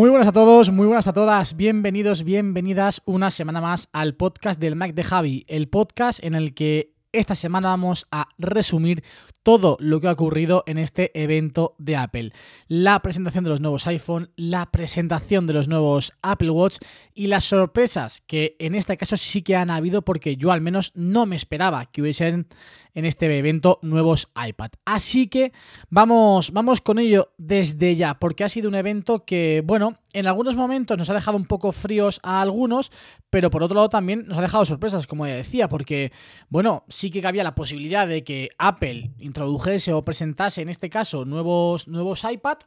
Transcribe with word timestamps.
Muy 0.00 0.08
buenas 0.08 0.28
a 0.28 0.32
todos, 0.32 0.70
muy 0.70 0.86
buenas 0.86 1.08
a 1.08 1.12
todas, 1.12 1.58
bienvenidos, 1.58 2.24
bienvenidas 2.24 3.02
una 3.04 3.30
semana 3.30 3.60
más 3.60 3.90
al 3.92 4.14
podcast 4.14 4.58
del 4.58 4.74
Mac 4.74 4.94
de 4.94 5.04
Javi, 5.04 5.44
el 5.46 5.68
podcast 5.68 6.24
en 6.24 6.34
el 6.34 6.54
que 6.54 6.94
esta 7.12 7.34
semana 7.34 7.68
vamos 7.68 8.06
a 8.10 8.28
resumir 8.38 9.04
todo 9.42 9.76
lo 9.78 10.00
que 10.00 10.08
ha 10.08 10.12
ocurrido 10.12 10.64
en 10.66 10.78
este 10.78 11.10
evento 11.20 11.74
de 11.76 11.96
Apple. 11.96 12.32
La 12.66 13.02
presentación 13.02 13.44
de 13.44 13.50
los 13.50 13.60
nuevos 13.60 13.86
iPhone, 13.88 14.30
la 14.36 14.70
presentación 14.70 15.46
de 15.46 15.52
los 15.52 15.68
nuevos 15.68 16.14
Apple 16.22 16.50
Watch 16.50 16.78
y 17.12 17.26
las 17.26 17.44
sorpresas 17.44 18.22
que 18.22 18.56
en 18.58 18.74
este 18.74 18.96
caso 18.96 19.18
sí 19.18 19.42
que 19.42 19.56
han 19.56 19.68
habido 19.68 20.00
porque 20.00 20.36
yo 20.36 20.50
al 20.50 20.62
menos 20.62 20.92
no 20.94 21.26
me 21.26 21.36
esperaba 21.36 21.84
que 21.84 22.00
hubiesen 22.00 22.46
en 22.94 23.04
este 23.04 23.26
evento 23.38 23.78
nuevos 23.82 24.28
iPad. 24.34 24.70
Así 24.84 25.28
que 25.28 25.52
vamos, 25.88 26.52
vamos 26.52 26.80
con 26.80 26.98
ello 26.98 27.32
desde 27.38 27.96
ya, 27.96 28.18
porque 28.18 28.44
ha 28.44 28.48
sido 28.48 28.68
un 28.68 28.74
evento 28.74 29.24
que, 29.24 29.62
bueno, 29.64 29.98
en 30.12 30.26
algunos 30.26 30.56
momentos 30.56 30.98
nos 30.98 31.10
ha 31.10 31.14
dejado 31.14 31.36
un 31.36 31.46
poco 31.46 31.72
fríos 31.72 32.20
a 32.22 32.40
algunos, 32.40 32.90
pero 33.30 33.50
por 33.50 33.62
otro 33.62 33.76
lado 33.76 33.88
también 33.88 34.26
nos 34.26 34.38
ha 34.38 34.42
dejado 34.42 34.64
sorpresas, 34.64 35.06
como 35.06 35.26
ya 35.26 35.34
decía, 35.34 35.68
porque, 35.68 36.12
bueno, 36.48 36.84
sí 36.88 37.10
que 37.10 37.22
cabía 37.22 37.44
la 37.44 37.54
posibilidad 37.54 38.08
de 38.08 38.24
que 38.24 38.50
Apple 38.58 39.12
introdujese 39.18 39.92
o 39.92 40.04
presentase, 40.04 40.62
en 40.62 40.68
este 40.68 40.90
caso, 40.90 41.24
nuevos, 41.24 41.86
nuevos 41.88 42.24
iPad, 42.24 42.58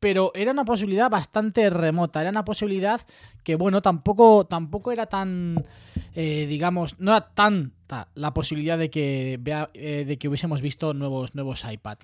pero 0.00 0.32
era 0.34 0.52
una 0.52 0.64
posibilidad 0.64 1.10
bastante 1.10 1.68
remota, 1.68 2.22
era 2.22 2.30
una 2.30 2.44
posibilidad 2.44 3.02
que, 3.44 3.54
bueno, 3.54 3.82
tampoco, 3.82 4.46
tampoco 4.46 4.92
era 4.92 5.06
tan, 5.06 5.66
eh, 6.14 6.46
digamos, 6.48 6.98
no 6.98 7.12
era 7.12 7.28
tanta 7.34 7.79
la 8.14 8.34
posibilidad 8.34 8.78
de 8.78 8.90
que, 8.90 9.38
vea- 9.40 9.70
eh, 9.74 10.04
de 10.06 10.18
que 10.18 10.28
hubiésemos 10.28 10.60
visto 10.60 10.94
nuevos, 10.94 11.34
nuevos 11.34 11.64
iPad. 11.70 11.98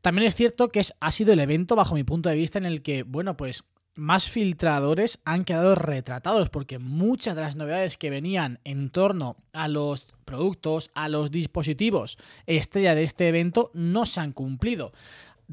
También 0.00 0.26
es 0.26 0.34
cierto 0.34 0.68
que 0.68 0.80
es, 0.80 0.94
ha 1.00 1.10
sido 1.10 1.32
el 1.32 1.40
evento, 1.40 1.74
bajo 1.76 1.94
mi 1.94 2.04
punto 2.04 2.28
de 2.28 2.36
vista, 2.36 2.58
en 2.58 2.66
el 2.66 2.82
que, 2.82 3.02
bueno, 3.02 3.36
pues 3.36 3.64
más 3.94 4.30
filtradores 4.30 5.18
han 5.24 5.44
quedado 5.44 5.74
retratados 5.74 6.50
porque 6.50 6.78
muchas 6.78 7.34
de 7.34 7.42
las 7.42 7.56
novedades 7.56 7.96
que 7.98 8.10
venían 8.10 8.60
en 8.62 8.90
torno 8.90 9.36
a 9.52 9.66
los 9.66 10.06
productos, 10.24 10.90
a 10.94 11.08
los 11.08 11.32
dispositivos 11.32 12.16
estrella 12.46 12.94
de 12.94 13.02
este 13.02 13.26
evento 13.28 13.72
no 13.74 14.06
se 14.06 14.20
han 14.20 14.30
cumplido. 14.32 14.92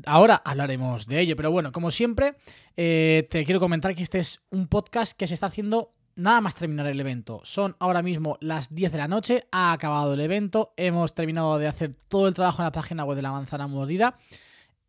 Ahora 0.05 0.41
hablaremos 0.45 1.07
de 1.07 1.21
ello, 1.21 1.35
pero 1.35 1.49
bueno, 1.49 1.71
como 1.71 1.89
siempre, 1.89 2.35
eh, 2.77 3.25
te 3.31 3.45
quiero 3.45 3.59
comentar 3.59 3.95
que 3.95 4.03
este 4.03 4.19
es 4.19 4.41
un 4.51 4.67
podcast 4.67 5.17
que 5.17 5.25
se 5.25 5.33
está 5.33 5.47
haciendo 5.47 5.93
nada 6.15 6.41
más 6.41 6.55
terminar 6.55 6.87
el 6.87 6.99
evento. 6.99 7.41
Son 7.43 7.75
ahora 7.79 8.01
mismo 8.01 8.37
las 8.41 8.73
10 8.73 8.91
de 8.91 8.97
la 8.97 9.07
noche, 9.07 9.47
ha 9.51 9.71
acabado 9.71 10.13
el 10.13 10.21
evento, 10.21 10.73
hemos 10.77 11.13
terminado 11.13 11.57
de 11.57 11.67
hacer 11.67 11.95
todo 12.07 12.27
el 12.27 12.33
trabajo 12.33 12.61
en 12.61 12.65
la 12.65 12.71
página 12.71 13.03
web 13.03 13.15
de 13.15 13.21
la 13.21 13.31
manzana 13.31 13.67
mordida, 13.67 14.17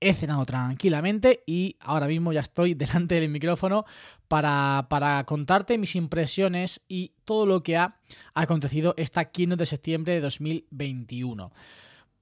he 0.01 0.15
cenado 0.15 0.45
tranquilamente 0.45 1.43
y 1.47 1.77
ahora 1.81 2.07
mismo 2.07 2.33
ya 2.33 2.41
estoy 2.41 2.75
delante 2.75 3.17
del 3.17 3.29
micrófono 3.29 3.85
para, 4.29 4.87
para 4.89 5.25
contarte 5.25 5.79
mis 5.79 5.97
impresiones 5.97 6.81
y 6.89 7.13
todo 7.25 7.47
lo 7.47 7.63
que 7.63 7.77
ha 7.77 7.97
acontecido 8.35 8.95
esta 8.97 9.27
keynote 9.27 9.63
de 9.63 9.67
septiembre 9.67 10.15
de 10.15 10.21
2021. 10.21 11.53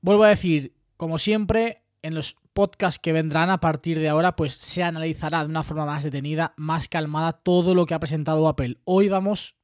Vuelvo 0.00 0.25
a 0.25 0.28
decir, 0.28 0.75
como 0.97 1.19
siempre, 1.19 1.82
en 2.03 2.14
los 2.14 2.37
podcasts 2.54 3.00
que 3.00 3.12
vendrán 3.12 3.50
a 3.50 3.59
partir 3.59 3.98
de 3.98 4.09
ahora, 4.09 4.37
pues 4.37 4.54
se 4.54 4.82
analizará 4.82 5.41
de 5.41 5.50
una 5.50 5.65
forma 5.65 5.84
más 5.84 6.04
detenida, 6.04 6.54
más 6.56 6.88
calmada 6.88 7.32
todo 7.32 7.75
lo 7.75 7.84
que 7.84 7.94
ha 7.94 8.00
presentado 8.00 8.48
Apple. 8.48 8.78
Hoy 8.84 9.09
vamos 9.09 9.56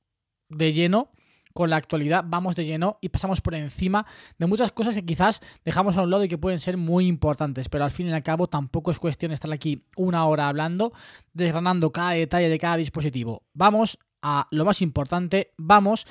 de 0.48 0.72
lleno 0.72 1.12
con 1.54 1.70
la 1.70 1.76
actualidad, 1.76 2.24
vamos 2.26 2.56
de 2.56 2.64
lleno 2.64 2.98
y 3.00 3.08
pasamos 3.08 3.40
por 3.40 3.54
encima 3.54 4.06
de 4.38 4.46
muchas 4.46 4.72
cosas 4.72 4.94
que 4.94 5.04
quizás 5.04 5.40
dejamos 5.64 5.96
a 5.96 6.02
un 6.02 6.10
lado 6.10 6.24
y 6.24 6.28
que 6.28 6.38
pueden 6.38 6.58
ser 6.58 6.76
muy 6.76 7.06
importantes, 7.06 7.68
pero 7.68 7.84
al 7.84 7.90
fin 7.90 8.08
y 8.08 8.12
al 8.12 8.22
cabo 8.22 8.48
tampoco 8.48 8.90
es 8.90 8.98
cuestión 8.98 9.32
estar 9.32 9.52
aquí 9.52 9.84
una 9.96 10.26
hora 10.26 10.48
hablando, 10.48 10.92
desgranando 11.32 11.92
cada 11.92 12.10
detalle 12.10 12.48
de 12.48 12.58
cada 12.58 12.76
dispositivo. 12.76 13.44
Vamos 13.52 13.98
a 14.22 14.48
lo 14.50 14.64
más 14.64 14.82
importante, 14.82 15.52
vamos 15.56 16.06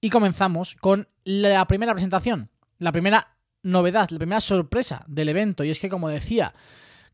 y 0.00 0.10
comenzamos 0.10 0.76
con 0.76 1.08
la 1.24 1.64
primera 1.66 1.92
presentación, 1.92 2.50
la 2.78 2.92
primera 2.92 3.35
novedad, 3.66 4.08
la 4.10 4.18
primera 4.18 4.40
sorpresa 4.40 5.04
del 5.08 5.28
evento. 5.28 5.64
Y 5.64 5.70
es 5.70 5.80
que, 5.80 5.88
como 5.88 6.08
decía, 6.08 6.54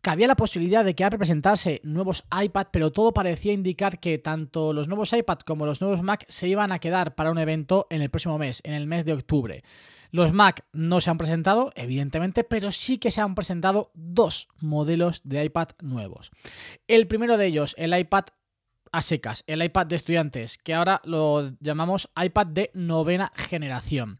cabía 0.03 0.27
la 0.27 0.37
posibilidad 0.37 0.85
de 0.85 0.95
que 0.95 1.09
presentase 1.11 1.81
nuevos 1.83 2.25
iPad, 2.31 2.69
pero 2.71 2.93
todo 2.93 3.13
parecía 3.13 3.53
indicar 3.53 3.99
que 3.99 4.19
tanto 4.19 4.73
los 4.73 4.89
nuevos 4.89 5.13
iPad 5.13 5.39
como 5.41 5.67
los 5.67 5.81
nuevos 5.81 6.03
Mac 6.03 6.25
se 6.29 6.49
iban 6.49 6.73
a 6.73 6.79
quedar 6.79 7.15
para 7.15 7.31
un 7.31 7.39
evento 7.39 7.87
en 7.91 8.03
el 8.03 8.11
próximo 8.11 8.39
mes, 8.39 8.61
en 8.65 8.75
el 8.75 8.87
mes 8.87 9.05
de 9.05 9.15
octubre. 9.15 9.65
Los 10.11 10.33
Mac 10.33 10.67
no 10.73 11.01
se 11.01 11.09
han 11.09 11.17
presentado, 11.17 11.73
evidentemente, 11.75 12.45
pero 12.45 12.71
sí 12.71 12.99
que 12.99 13.11
se 13.11 13.23
han 13.23 13.35
presentado 13.35 13.91
dos 13.95 14.49
modelos 14.61 15.23
de 15.25 15.43
iPad 15.43 15.69
nuevos. 15.81 16.31
El 16.87 17.07
primero 17.07 17.39
de 17.39 17.47
ellos, 17.47 17.75
el 17.79 17.99
iPad 17.99 18.25
a 18.93 19.01
secas, 19.01 19.43
el 19.47 19.65
iPad 19.65 19.87
de 19.87 19.97
estudiantes, 19.97 20.59
que 20.59 20.75
ahora 20.75 21.01
lo 21.05 21.53
llamamos 21.61 22.11
iPad 22.23 22.47
de 22.49 22.71
novena 22.75 23.33
generación. 23.37 24.19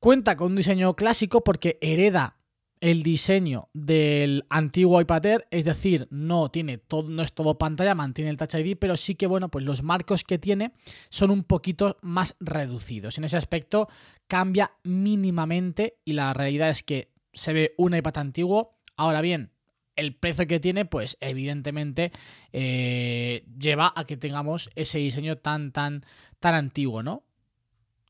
Cuenta 0.00 0.36
con 0.36 0.52
un 0.52 0.56
diseño 0.56 0.94
clásico 0.94 1.42
porque 1.42 1.76
hereda 1.80 2.36
el 2.80 3.02
diseño 3.02 3.68
del 3.72 4.44
antiguo 4.48 5.00
iPad 5.00 5.26
Air, 5.26 5.48
es 5.50 5.64
decir, 5.64 6.06
no 6.10 6.50
tiene 6.50 6.78
todo, 6.78 7.08
no 7.08 7.22
es 7.22 7.32
todo 7.32 7.58
pantalla, 7.58 7.96
mantiene 7.96 8.30
el 8.30 8.36
Touch 8.36 8.54
ID, 8.54 8.76
pero 8.78 8.96
sí 8.96 9.16
que 9.16 9.26
bueno, 9.26 9.48
pues 9.48 9.64
los 9.64 9.82
marcos 9.82 10.22
que 10.22 10.38
tiene 10.38 10.70
son 11.08 11.32
un 11.32 11.42
poquito 11.42 11.96
más 12.00 12.36
reducidos. 12.38 13.18
En 13.18 13.24
ese 13.24 13.36
aspecto 13.36 13.88
cambia 14.28 14.70
mínimamente 14.84 15.98
y 16.04 16.12
la 16.12 16.32
realidad 16.32 16.70
es 16.70 16.84
que 16.84 17.10
se 17.32 17.52
ve 17.52 17.74
un 17.76 17.96
iPad 17.96 18.18
antiguo. 18.18 18.78
Ahora 18.96 19.20
bien, 19.20 19.50
el 19.96 20.14
precio 20.14 20.46
que 20.46 20.60
tiene, 20.60 20.84
pues 20.84 21.16
evidentemente 21.20 22.12
eh, 22.52 23.44
lleva 23.58 23.92
a 23.96 24.04
que 24.04 24.16
tengamos 24.16 24.70
ese 24.76 24.98
diseño 24.98 25.38
tan, 25.38 25.72
tan, 25.72 26.04
tan 26.38 26.54
antiguo, 26.54 27.02
¿no? 27.02 27.24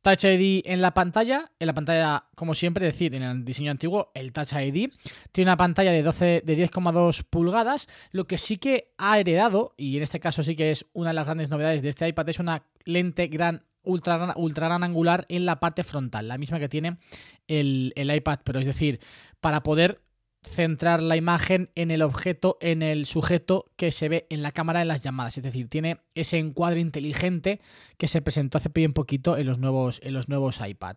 Touch 0.03 0.25
ID 0.25 0.63
en 0.65 0.81
la 0.81 0.95
pantalla, 0.95 1.51
en 1.59 1.67
la 1.67 1.75
pantalla, 1.75 2.25
como 2.35 2.55
siempre, 2.55 2.87
es 2.87 2.95
decir, 2.95 3.15
en 3.15 3.23
el 3.23 3.45
diseño 3.45 3.71
antiguo, 3.71 4.11
el 4.15 4.33
Touch 4.33 4.53
ID 4.53 4.91
tiene 5.33 5.51
una 5.51 5.57
pantalla 5.57 5.91
de 5.93 6.03
12, 6.03 6.43
de 6.45 6.57
10,2 6.71 7.25
pulgadas, 7.29 7.89
lo 8.13 8.27
que 8.27 8.39
sí 8.39 8.59
que 8.59 8.93
ha 8.99 9.19
heredado, 9.19 9.75
y 9.77 9.97
en 9.97 10.03
este 10.03 10.21
caso 10.21 10.43
sí 10.43 10.57
que 10.57 10.71
es 10.71 10.87
una 10.93 11.11
de 11.11 11.15
las 11.15 11.27
grandes 11.27 11.51
novedades 11.51 11.83
de 11.83 11.89
este 11.89 12.09
iPad, 12.09 12.29
es 12.29 12.39
una 12.39 12.63
lente 12.85 13.27
gran 13.27 13.65
ultra, 13.83 14.17
gran- 14.19 14.35
ultra 14.37 14.69
gran 14.69 14.85
angular 14.85 15.25
en 15.29 15.47
la 15.47 15.61
parte 15.61 15.83
frontal, 15.85 16.29
la 16.29 16.39
misma 16.39 16.59
que 16.59 16.69
tiene 16.69 16.99
el, 17.47 17.93
el 17.97 18.15
iPad, 18.15 18.41
pero 18.45 18.61
es 18.61 18.67
decir, 18.67 19.01
para 19.41 19.63
poder 19.63 20.01
centrar 20.49 21.03
la 21.03 21.17
imagen 21.17 21.71
en 21.75 21.91
el 21.91 22.03
objeto, 22.03 22.59
en 22.61 22.83
el 22.83 23.07
sujeto 23.07 23.67
que 23.77 23.93
se 23.93 24.09
ve 24.09 24.27
en 24.31 24.43
la 24.43 24.53
cámara 24.53 24.83
en 24.83 24.89
las 24.89 25.03
llamadas. 25.03 25.37
Es 25.37 25.45
decir, 25.45 25.69
tiene 25.69 25.99
ese 26.15 26.39
encuadre 26.39 26.81
inteligente 26.81 27.61
que 27.97 28.09
se 28.09 28.23
presentó 28.23 28.59
hace 28.59 28.71
bien 28.75 28.93
poquito 28.93 29.37
en 29.37 29.47
los 29.47 29.59
nuevos, 29.59 30.01
en 30.03 30.15
los 30.15 30.29
nuevos 30.29 30.61
iPad. 30.67 30.97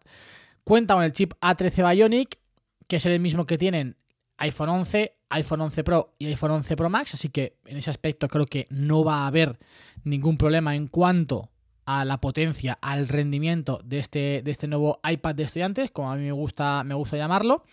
Cuenta 0.63 0.95
con 0.95 1.03
el 1.03 1.13
chip 1.13 1.33
A13 1.41 1.93
Bionic, 1.93 2.39
que 2.87 2.95
es 2.95 3.05
el 3.05 3.19
mismo 3.19 3.45
que 3.45 3.57
tienen 3.57 3.97
iPhone 4.37 4.69
11, 4.69 5.15
iPhone 5.29 5.61
11 5.61 5.83
Pro 5.83 6.15
y 6.17 6.25
iPhone 6.25 6.51
11 6.51 6.75
Pro 6.75 6.89
Max, 6.89 7.13
así 7.13 7.29
que 7.29 7.57
en 7.65 7.77
ese 7.77 7.91
aspecto 7.91 8.27
creo 8.27 8.45
que 8.45 8.67
no 8.69 9.03
va 9.03 9.19
a 9.19 9.27
haber 9.27 9.59
ningún 10.03 10.37
problema 10.37 10.75
en 10.75 10.87
cuanto 10.87 11.51
a 11.85 12.05
la 12.05 12.19
potencia, 12.19 12.77
al 12.81 13.07
rendimiento 13.07 13.81
de 13.83 13.99
este, 13.99 14.41
de 14.43 14.51
este 14.51 14.67
nuevo 14.67 14.99
iPad 15.03 15.35
de 15.35 15.43
estudiantes, 15.43 15.91
como 15.91 16.11
a 16.11 16.15
mí 16.15 16.23
me 16.23 16.31
gusta, 16.31 16.83
me 16.83 16.95
gusta 16.95 17.17
llamarlo. 17.17 17.65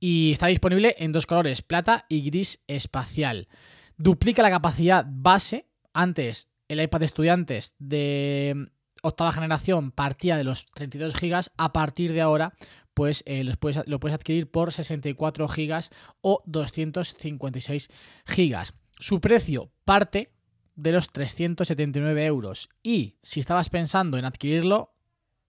Y 0.00 0.32
está 0.32 0.46
disponible 0.46 0.94
en 0.98 1.12
dos 1.12 1.26
colores, 1.26 1.62
plata 1.62 2.06
y 2.08 2.22
gris 2.22 2.60
espacial. 2.66 3.48
Duplica 3.96 4.42
la 4.42 4.50
capacidad 4.50 5.04
base. 5.08 5.66
Antes, 5.92 6.48
el 6.68 6.80
iPad 6.80 7.00
de 7.00 7.04
estudiantes 7.06 7.74
de 7.78 8.70
octava 9.02 9.32
generación 9.32 9.90
partía 9.90 10.36
de 10.36 10.44
los 10.44 10.66
32 10.74 11.14
GB. 11.20 11.50
A 11.56 11.72
partir 11.72 12.12
de 12.12 12.20
ahora, 12.20 12.52
pues 12.94 13.22
eh, 13.26 13.44
puedes- 13.58 13.86
lo 13.86 13.98
puedes 14.00 14.14
adquirir 14.14 14.50
por 14.50 14.72
64 14.72 15.48
GB 15.48 15.90
o 16.20 16.42
256 16.46 17.88
GB. 18.26 18.64
Su 18.98 19.20
precio 19.20 19.70
parte 19.84 20.32
de 20.76 20.92
los 20.92 21.10
379 21.10 22.24
euros. 22.26 22.68
Y 22.82 23.16
si 23.22 23.40
estabas 23.40 23.68
pensando 23.68 24.16
en 24.18 24.24
adquirirlo, 24.24 24.94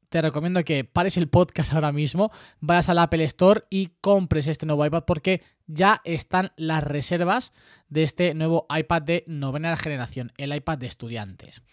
te 0.10 0.22
recomiendo 0.22 0.64
que 0.64 0.84
pares 0.84 1.18
el 1.18 1.30
podcast 1.30 1.74
ahora 1.74 1.92
mismo, 1.92 2.32
vayas 2.60 2.90
al 2.90 3.00
Apple 3.00 3.24
Store 3.26 3.64
y 3.70 3.92
compres 4.02 4.48
este 4.48 4.66
nuevo 4.66 4.86
iPad 4.86 5.04
porque 5.06 5.42
ya 5.68 6.02
están 6.04 6.52
las 6.58 6.84
reservas 6.84 7.54
de 7.90 8.04
este 8.04 8.34
nuevo 8.34 8.66
iPad 8.76 9.02
de 9.04 9.24
novena 9.28 9.78
generación, 9.78 10.32
el 10.38 10.54
iPad 10.54 10.80
de 10.80 10.88
estudiantes. 10.88 11.64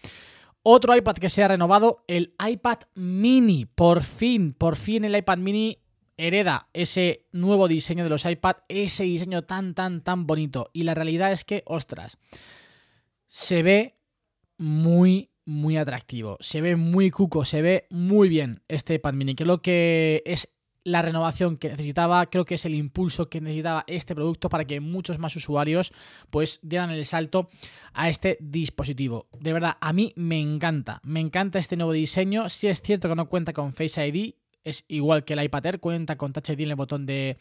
Otro 0.62 0.96
iPad 0.96 1.14
que 1.14 1.30
se 1.30 1.44
ha 1.44 1.48
renovado, 1.48 2.04
el 2.08 2.34
iPad 2.44 2.78
mini. 2.94 3.66
Por 3.66 4.02
fin, 4.02 4.52
por 4.52 4.74
fin 4.76 5.04
el 5.04 5.16
iPad 5.16 5.38
mini 5.38 5.78
hereda 6.16 6.68
ese 6.72 7.26
nuevo 7.32 7.68
diseño 7.68 8.04
de 8.04 8.10
los 8.10 8.24
iPad, 8.24 8.56
ese 8.68 9.04
diseño 9.04 9.42
tan, 9.42 9.74
tan, 9.74 10.02
tan 10.02 10.26
bonito. 10.26 10.70
Y 10.72 10.82
la 10.82 10.94
realidad 10.94 11.30
es 11.32 11.44
que, 11.44 11.62
ostras, 11.66 12.18
se 13.26 13.62
ve 13.62 13.96
muy, 14.58 15.30
muy 15.46 15.76
atractivo. 15.76 16.36
Se 16.40 16.60
ve 16.60 16.76
muy 16.76 17.10
cuco, 17.10 17.44
se 17.44 17.62
ve 17.62 17.86
muy 17.88 18.28
bien 18.28 18.62
este 18.68 18.94
iPad 18.94 19.14
mini. 19.14 19.34
Creo 19.34 19.62
que 19.62 20.22
es 20.26 20.48
la 20.86 21.02
renovación 21.02 21.56
que 21.56 21.70
necesitaba, 21.70 22.26
creo 22.26 22.44
que 22.44 22.54
es 22.54 22.64
el 22.64 22.74
impulso 22.74 23.28
que 23.28 23.40
necesitaba 23.40 23.82
este 23.88 24.14
producto 24.14 24.48
para 24.48 24.64
que 24.66 24.78
muchos 24.78 25.18
más 25.18 25.34
usuarios 25.34 25.92
pues 26.30 26.60
dieran 26.62 26.90
el 26.90 27.04
salto 27.04 27.48
a 27.92 28.08
este 28.08 28.38
dispositivo. 28.40 29.26
De 29.40 29.52
verdad, 29.52 29.78
a 29.80 29.92
mí 29.92 30.12
me 30.14 30.38
encanta, 30.38 31.00
me 31.02 31.18
encanta 31.18 31.58
este 31.58 31.76
nuevo 31.76 31.90
diseño. 31.90 32.48
Si 32.48 32.68
es 32.68 32.82
cierto 32.82 33.08
que 33.08 33.16
no 33.16 33.28
cuenta 33.28 33.52
con 33.52 33.72
Face 33.72 34.06
ID, 34.06 34.34
es 34.62 34.84
igual 34.86 35.24
que 35.24 35.32
el 35.32 35.42
iPad 35.42 35.66
Air, 35.66 35.80
cuenta 35.80 36.16
con 36.16 36.32
Touch 36.32 36.50
ID 36.50 36.60
en 36.60 36.70
el 36.70 36.76
botón 36.76 37.04
de, 37.04 37.38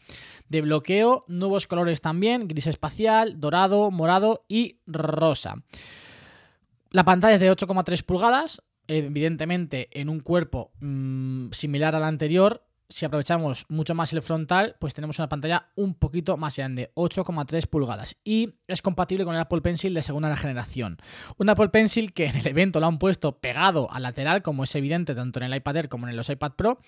de 0.48 0.60
bloqueo, 0.60 1.24
nuevos 1.28 1.68
colores 1.68 2.00
también, 2.00 2.48
gris 2.48 2.66
espacial, 2.66 3.40
dorado, 3.40 3.92
morado 3.92 4.44
y 4.48 4.80
rosa. 4.86 5.62
La 6.96 7.04
pantalla 7.04 7.34
es 7.34 7.40
de 7.42 7.52
8,3 7.52 8.02
pulgadas, 8.04 8.62
evidentemente 8.88 9.90
en 10.00 10.08
un 10.08 10.20
cuerpo 10.20 10.72
mmm, 10.80 11.50
similar 11.52 11.94
al 11.94 12.04
anterior. 12.04 12.66
Si 12.88 13.04
aprovechamos 13.04 13.66
mucho 13.68 13.94
más 13.94 14.14
el 14.14 14.22
frontal, 14.22 14.76
pues 14.80 14.94
tenemos 14.94 15.18
una 15.18 15.28
pantalla 15.28 15.68
un 15.74 15.92
poquito 15.92 16.38
más 16.38 16.56
grande, 16.56 16.92
8,3 16.94 17.66
pulgadas. 17.66 18.16
Y 18.24 18.54
es 18.66 18.80
compatible 18.80 19.26
con 19.26 19.34
el 19.34 19.42
Apple 19.42 19.60
Pencil 19.60 19.92
de 19.92 20.00
segunda 20.00 20.34
generación. 20.38 20.96
Un 21.36 21.50
Apple 21.50 21.68
Pencil 21.68 22.14
que 22.14 22.28
en 22.28 22.36
el 22.36 22.46
evento 22.46 22.80
lo 22.80 22.86
han 22.86 22.98
puesto 22.98 23.40
pegado 23.40 23.92
al 23.92 24.02
lateral, 24.02 24.40
como 24.40 24.64
es 24.64 24.74
evidente 24.74 25.14
tanto 25.14 25.38
en 25.38 25.52
el 25.52 25.54
iPad 25.54 25.76
Air 25.76 25.88
como 25.90 26.08
en 26.08 26.16
los 26.16 26.30
iPad 26.30 26.52
Pro. 26.52 26.80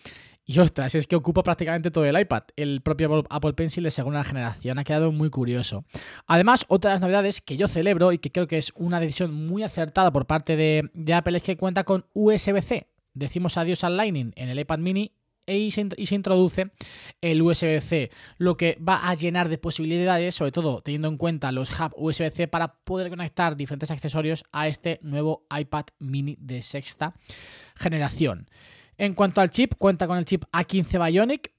Y 0.50 0.58
ostras, 0.60 0.94
es 0.94 1.06
que 1.06 1.14
ocupa 1.14 1.42
prácticamente 1.42 1.90
todo 1.90 2.06
el 2.06 2.18
iPad, 2.18 2.44
el 2.56 2.80
propio 2.80 3.22
Apple 3.28 3.52
Pencil 3.52 3.84
de 3.84 3.90
segunda 3.90 4.24
generación. 4.24 4.78
Ha 4.78 4.84
quedado 4.84 5.12
muy 5.12 5.28
curioso. 5.28 5.84
Además, 6.26 6.64
otra 6.68 6.90
de 6.90 6.94
las 6.94 7.00
novedades 7.02 7.42
que 7.42 7.58
yo 7.58 7.68
celebro 7.68 8.12
y 8.12 8.18
que 8.18 8.32
creo 8.32 8.46
que 8.46 8.56
es 8.56 8.72
una 8.74 8.98
decisión 8.98 9.34
muy 9.34 9.62
acertada 9.62 10.10
por 10.10 10.26
parte 10.26 10.56
de, 10.56 11.14
Apple 11.14 11.36
es 11.36 11.42
que 11.42 11.58
cuenta 11.58 11.84
con 11.84 12.06
USB-C. 12.14 12.86
Decimos 13.12 13.58
adiós 13.58 13.84
al 13.84 13.98
Lightning 13.98 14.32
en 14.36 14.48
el 14.48 14.58
iPad 14.58 14.78
mini 14.78 15.12
y 15.46 15.70
se, 15.70 15.86
y 15.98 16.06
se, 16.06 16.14
introduce 16.14 16.70
el 17.20 17.42
USB-C, 17.42 18.10
lo 18.38 18.56
que 18.56 18.78
va 18.80 19.06
a 19.06 19.14
llenar 19.14 19.50
de 19.50 19.58
posibilidades, 19.58 20.34
sobre 20.34 20.52
todo 20.52 20.80
teniendo 20.80 21.08
en 21.08 21.18
cuenta 21.18 21.52
los 21.52 21.70
hubs 21.78 21.92
USB-C 21.94 22.48
para 22.48 22.68
poder 22.84 23.10
conectar 23.10 23.54
diferentes 23.54 23.90
accesorios 23.90 24.44
a 24.52 24.66
este 24.66 24.98
nuevo 25.02 25.46
iPad 25.54 25.84
mini 25.98 26.38
de 26.40 26.62
sexta 26.62 27.12
generación. 27.76 28.48
En 28.98 29.14
cuanto 29.14 29.40
al 29.40 29.50
chip, 29.50 29.74
cuenta 29.78 30.08
con 30.08 30.18
el 30.18 30.24
chip 30.24 30.44
A15 30.52 31.06
Bionic, 31.06 31.52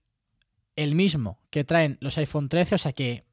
el 0.75 0.93
mismo 0.93 1.39
que 1.49 1.63
traen 1.63 1.97
los 2.01 2.17
iPhone 2.17 2.49
13, 2.49 2.75
o 2.75 2.77
sea 2.77 2.93
que 2.93 3.23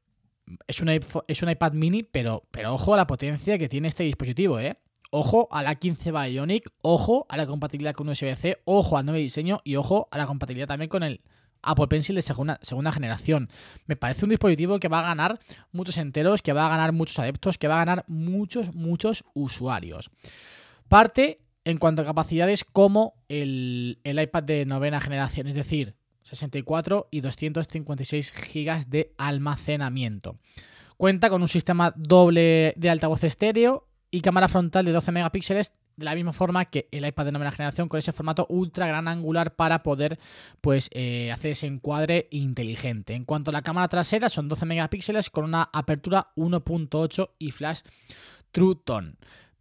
es 0.65 0.81
un, 0.81 1.49
iPad 1.49 1.73
mini, 1.73 2.03
pero, 2.03 2.43
pero 2.51 2.73
ojo 2.73 2.93
a 2.93 2.97
la 2.97 3.05
potencia 3.05 3.57
que 3.57 3.67
tiene 3.67 3.89
este 3.89 4.03
dispositivo, 4.03 4.59
¿eh? 4.59 4.77
Ojo 5.11 5.47
a 5.51 5.61
la 5.61 5.75
15 5.75 6.11
Bionic, 6.11 6.69
ojo 6.81 7.25
a 7.29 7.37
la 7.37 7.45
compatibilidad 7.45 7.93
con 7.93 8.07
USB-C, 8.09 8.59
ojo 8.65 8.97
al 8.97 9.05
nuevo 9.05 9.19
diseño 9.19 9.61
y 9.63 9.75
ojo 9.75 10.07
a 10.11 10.17
la 10.17 10.25
compatibilidad 10.25 10.67
también 10.67 10.89
con 10.89 11.03
el 11.03 11.21
Apple 11.61 11.87
Pencil 11.87 12.15
de 12.15 12.21
segunda, 12.21 12.59
segunda 12.61 12.91
generación. 12.91 13.49
Me 13.85 13.95
parece 13.95 14.25
un 14.25 14.29
dispositivo 14.29 14.79
que 14.79 14.87
va 14.87 14.99
a 14.99 15.03
ganar 15.03 15.39
muchos 15.71 15.97
enteros, 15.97 16.41
que 16.41 16.53
va 16.53 16.67
a 16.67 16.69
ganar 16.69 16.93
muchos 16.93 17.19
adeptos, 17.19 17.57
que 17.57 17.67
va 17.67 17.75
a 17.75 17.85
ganar 17.85 18.05
muchos, 18.07 18.73
muchos 18.73 19.25
usuarios. 19.33 20.09
Parte 20.87 21.41
en 21.67 21.79
cuanto 21.79 22.01
a 22.01 22.05
capacidades 22.05 22.63
como 22.63 23.15
el, 23.27 23.99
el 24.05 24.21
iPad 24.21 24.43
de 24.43 24.65
novena 24.65 25.01
generación, 25.01 25.47
es 25.47 25.55
decir, 25.55 25.95
64 26.21 27.09
y 27.11 27.19
256 27.19 28.33
GB 28.33 28.85
de 28.87 29.13
almacenamiento. 29.17 30.37
Cuenta 30.95 31.29
con 31.29 31.41
un 31.41 31.49
sistema 31.49 31.93
doble 31.97 32.73
de 32.77 32.89
altavoz 32.89 33.25
estéreo 33.25 33.85
y 34.09 34.21
cámara 34.21 34.47
frontal 34.47 34.85
de 34.85 34.93
12 34.93 35.11
megapíxeles 35.11 35.73
de 35.97 36.05
la 36.05 36.15
misma 36.15 36.31
forma 36.31 36.63
que 36.65 36.87
el 36.91 37.05
iPad 37.05 37.25
de 37.25 37.31
novena 37.33 37.51
generación 37.51 37.89
con 37.89 37.97
ese 37.97 38.13
formato 38.13 38.45
ultra 38.47 38.87
gran 38.87 39.09
angular 39.09 39.57
para 39.57 39.83
poder 39.83 40.19
pues 40.61 40.89
eh, 40.93 41.33
hacer 41.33 41.51
ese 41.51 41.67
encuadre 41.67 42.29
inteligente. 42.31 43.13
En 43.13 43.25
cuanto 43.25 43.51
a 43.51 43.53
la 43.53 43.61
cámara 43.61 43.89
trasera 43.89 44.29
son 44.29 44.47
12 44.47 44.65
megapíxeles 44.65 45.29
con 45.29 45.43
una 45.43 45.69
apertura 45.73 46.29
1.8 46.37 47.31
y 47.39 47.51
flash 47.51 47.81
True 48.51 48.75
Tone. 48.85 49.15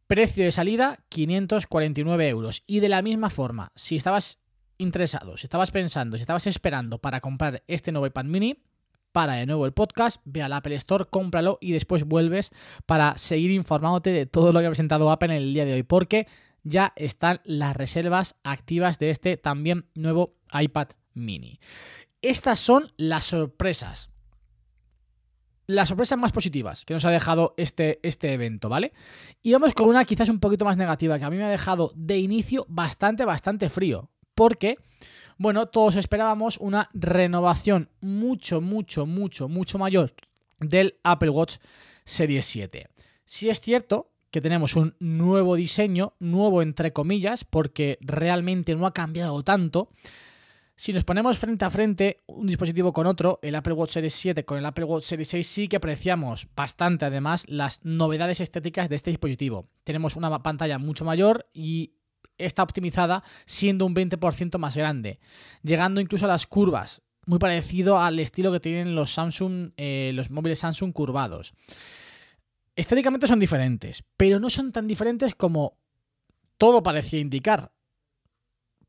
Precio 0.06 0.44
de 0.44 0.52
salida 0.52 1.00
549 1.08 2.28
euros. 2.28 2.62
Y 2.66 2.78
de 2.78 2.88
la 2.88 3.02
misma 3.02 3.28
forma, 3.28 3.72
si 3.74 3.96
estabas 3.96 4.38
interesado, 4.78 5.36
si 5.36 5.46
estabas 5.46 5.72
pensando, 5.72 6.16
si 6.16 6.20
estabas 6.20 6.46
esperando 6.46 6.98
para 6.98 7.20
comprar 7.20 7.64
este 7.66 7.90
nuevo 7.90 8.06
iPad 8.06 8.24
mini, 8.24 8.62
para 9.10 9.34
de 9.34 9.46
nuevo 9.46 9.66
el 9.66 9.72
podcast, 9.72 10.20
ve 10.24 10.42
al 10.42 10.52
Apple 10.52 10.76
Store, 10.76 11.06
cómpralo 11.10 11.58
y 11.60 11.72
después 11.72 12.04
vuelves 12.04 12.52
para 12.84 13.18
seguir 13.18 13.50
informándote 13.50 14.10
de 14.10 14.26
todo 14.26 14.52
lo 14.52 14.60
que 14.60 14.66
ha 14.66 14.70
presentado 14.70 15.10
Apple 15.10 15.34
en 15.34 15.42
el 15.42 15.54
día 15.54 15.64
de 15.64 15.72
hoy, 15.72 15.82
porque 15.82 16.28
ya 16.62 16.92
están 16.94 17.40
las 17.44 17.76
reservas 17.76 18.36
activas 18.44 19.00
de 19.00 19.10
este 19.10 19.36
también 19.36 19.86
nuevo 19.94 20.34
iPad 20.52 20.88
mini. 21.14 21.58
Estas 22.22 22.60
son 22.60 22.92
las 22.96 23.24
sorpresas. 23.24 24.10
Las 25.66 25.88
sorpresas 25.88 26.18
más 26.18 26.32
positivas 26.32 26.84
que 26.84 26.94
nos 26.94 27.04
ha 27.04 27.10
dejado 27.10 27.54
este, 27.56 27.98
este 28.02 28.32
evento, 28.32 28.68
¿vale? 28.68 28.92
Y 29.42 29.52
vamos 29.52 29.74
con 29.74 29.88
una 29.88 30.04
quizás 30.04 30.28
un 30.28 30.40
poquito 30.40 30.64
más 30.64 30.76
negativa, 30.76 31.18
que 31.18 31.24
a 31.24 31.30
mí 31.30 31.36
me 31.36 31.44
ha 31.44 31.48
dejado 31.48 31.92
de 31.96 32.18
inicio 32.18 32.66
bastante, 32.68 33.24
bastante 33.24 33.68
frío. 33.68 34.10
Porque 34.34 34.76
bueno, 35.38 35.66
todos 35.66 35.96
esperábamos 35.96 36.56
una 36.58 36.88
renovación 36.94 37.90
mucho, 38.00 38.62
mucho, 38.62 39.04
mucho, 39.04 39.48
mucho 39.48 39.78
mayor 39.78 40.14
del 40.60 40.98
Apple 41.02 41.28
Watch 41.28 41.56
Series 42.06 42.46
7. 42.46 42.88
Si 43.26 43.50
es 43.50 43.60
cierto 43.60 44.12
que 44.30 44.40
tenemos 44.40 44.76
un 44.76 44.94
nuevo 44.98 45.56
diseño, 45.56 46.14
nuevo 46.20 46.62
entre 46.62 46.94
comillas, 46.94 47.44
porque 47.44 47.98
realmente 48.00 48.74
no 48.74 48.86
ha 48.86 48.94
cambiado 48.94 49.42
tanto. 49.42 49.90
Si 50.78 50.92
nos 50.92 51.04
ponemos 51.04 51.38
frente 51.38 51.64
a 51.64 51.70
frente 51.70 52.20
un 52.26 52.46
dispositivo 52.46 52.92
con 52.92 53.06
otro, 53.06 53.38
el 53.40 53.54
Apple 53.54 53.72
Watch 53.72 53.92
Series 53.92 54.12
7 54.12 54.44
con 54.44 54.58
el 54.58 54.66
Apple 54.66 54.84
Watch 54.84 55.04
Series 55.04 55.28
6, 55.28 55.46
sí 55.46 55.68
que 55.68 55.76
apreciamos 55.76 56.48
bastante 56.54 57.06
además 57.06 57.46
las 57.48 57.82
novedades 57.86 58.42
estéticas 58.42 58.90
de 58.90 58.96
este 58.96 59.08
dispositivo. 59.08 59.70
Tenemos 59.84 60.16
una 60.16 60.42
pantalla 60.42 60.78
mucho 60.78 61.06
mayor 61.06 61.48
y 61.54 61.94
está 62.36 62.62
optimizada 62.62 63.24
siendo 63.46 63.86
un 63.86 63.94
20% 63.94 64.58
más 64.58 64.76
grande, 64.76 65.18
llegando 65.62 65.98
incluso 65.98 66.26
a 66.26 66.28
las 66.28 66.46
curvas, 66.46 67.00
muy 67.24 67.38
parecido 67.38 67.98
al 67.98 68.18
estilo 68.18 68.52
que 68.52 68.60
tienen 68.60 68.94
los 68.94 69.14
Samsung, 69.14 69.70
eh, 69.78 70.10
los 70.12 70.30
móviles 70.30 70.58
Samsung 70.58 70.92
curvados. 70.92 71.54
Estéticamente 72.74 73.26
son 73.26 73.40
diferentes, 73.40 74.04
pero 74.18 74.38
no 74.38 74.50
son 74.50 74.72
tan 74.72 74.86
diferentes 74.86 75.34
como 75.34 75.78
todo 76.58 76.82
parecía 76.82 77.18
indicar. 77.18 77.72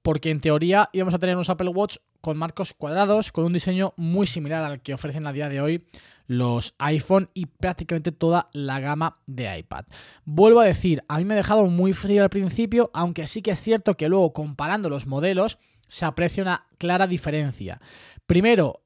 Porque 0.07 0.29
en 0.29 0.39
teoría 0.39 0.89
íbamos 0.93 1.13
a 1.15 1.19
tener 1.19 1.35
unos 1.35 1.49
Apple 1.49 1.67
Watch 1.67 1.97
con 2.21 2.37
marcos 2.37 2.73
cuadrados, 2.73 3.33
con 3.33 3.43
un 3.43 3.51
diseño 3.51 3.93
muy 3.97 4.25
similar 4.25 4.63
al 4.63 4.81
que 4.81 4.93
ofrecen 4.93 5.27
a 5.27 5.33
día 5.33 5.49
de 5.49 5.59
hoy 5.59 5.83
los 6.27 6.75
iPhone 6.77 7.29
y 7.33 7.47
prácticamente 7.47 8.13
toda 8.13 8.47
la 8.53 8.79
gama 8.79 9.19
de 9.25 9.59
iPad. 9.59 9.83
Vuelvo 10.23 10.61
a 10.61 10.65
decir, 10.65 11.03
a 11.09 11.17
mí 11.17 11.25
me 11.25 11.33
ha 11.33 11.35
dejado 11.35 11.65
muy 11.65 11.91
frío 11.91 12.23
al 12.23 12.29
principio, 12.29 12.89
aunque 12.93 13.27
sí 13.27 13.41
que 13.41 13.51
es 13.51 13.59
cierto 13.59 13.97
que 13.97 14.07
luego 14.07 14.31
comparando 14.31 14.89
los 14.89 15.07
modelos 15.07 15.59
se 15.89 16.05
aprecia 16.05 16.41
una 16.41 16.67
clara 16.77 17.05
diferencia. 17.05 17.81
Primero, 18.27 18.85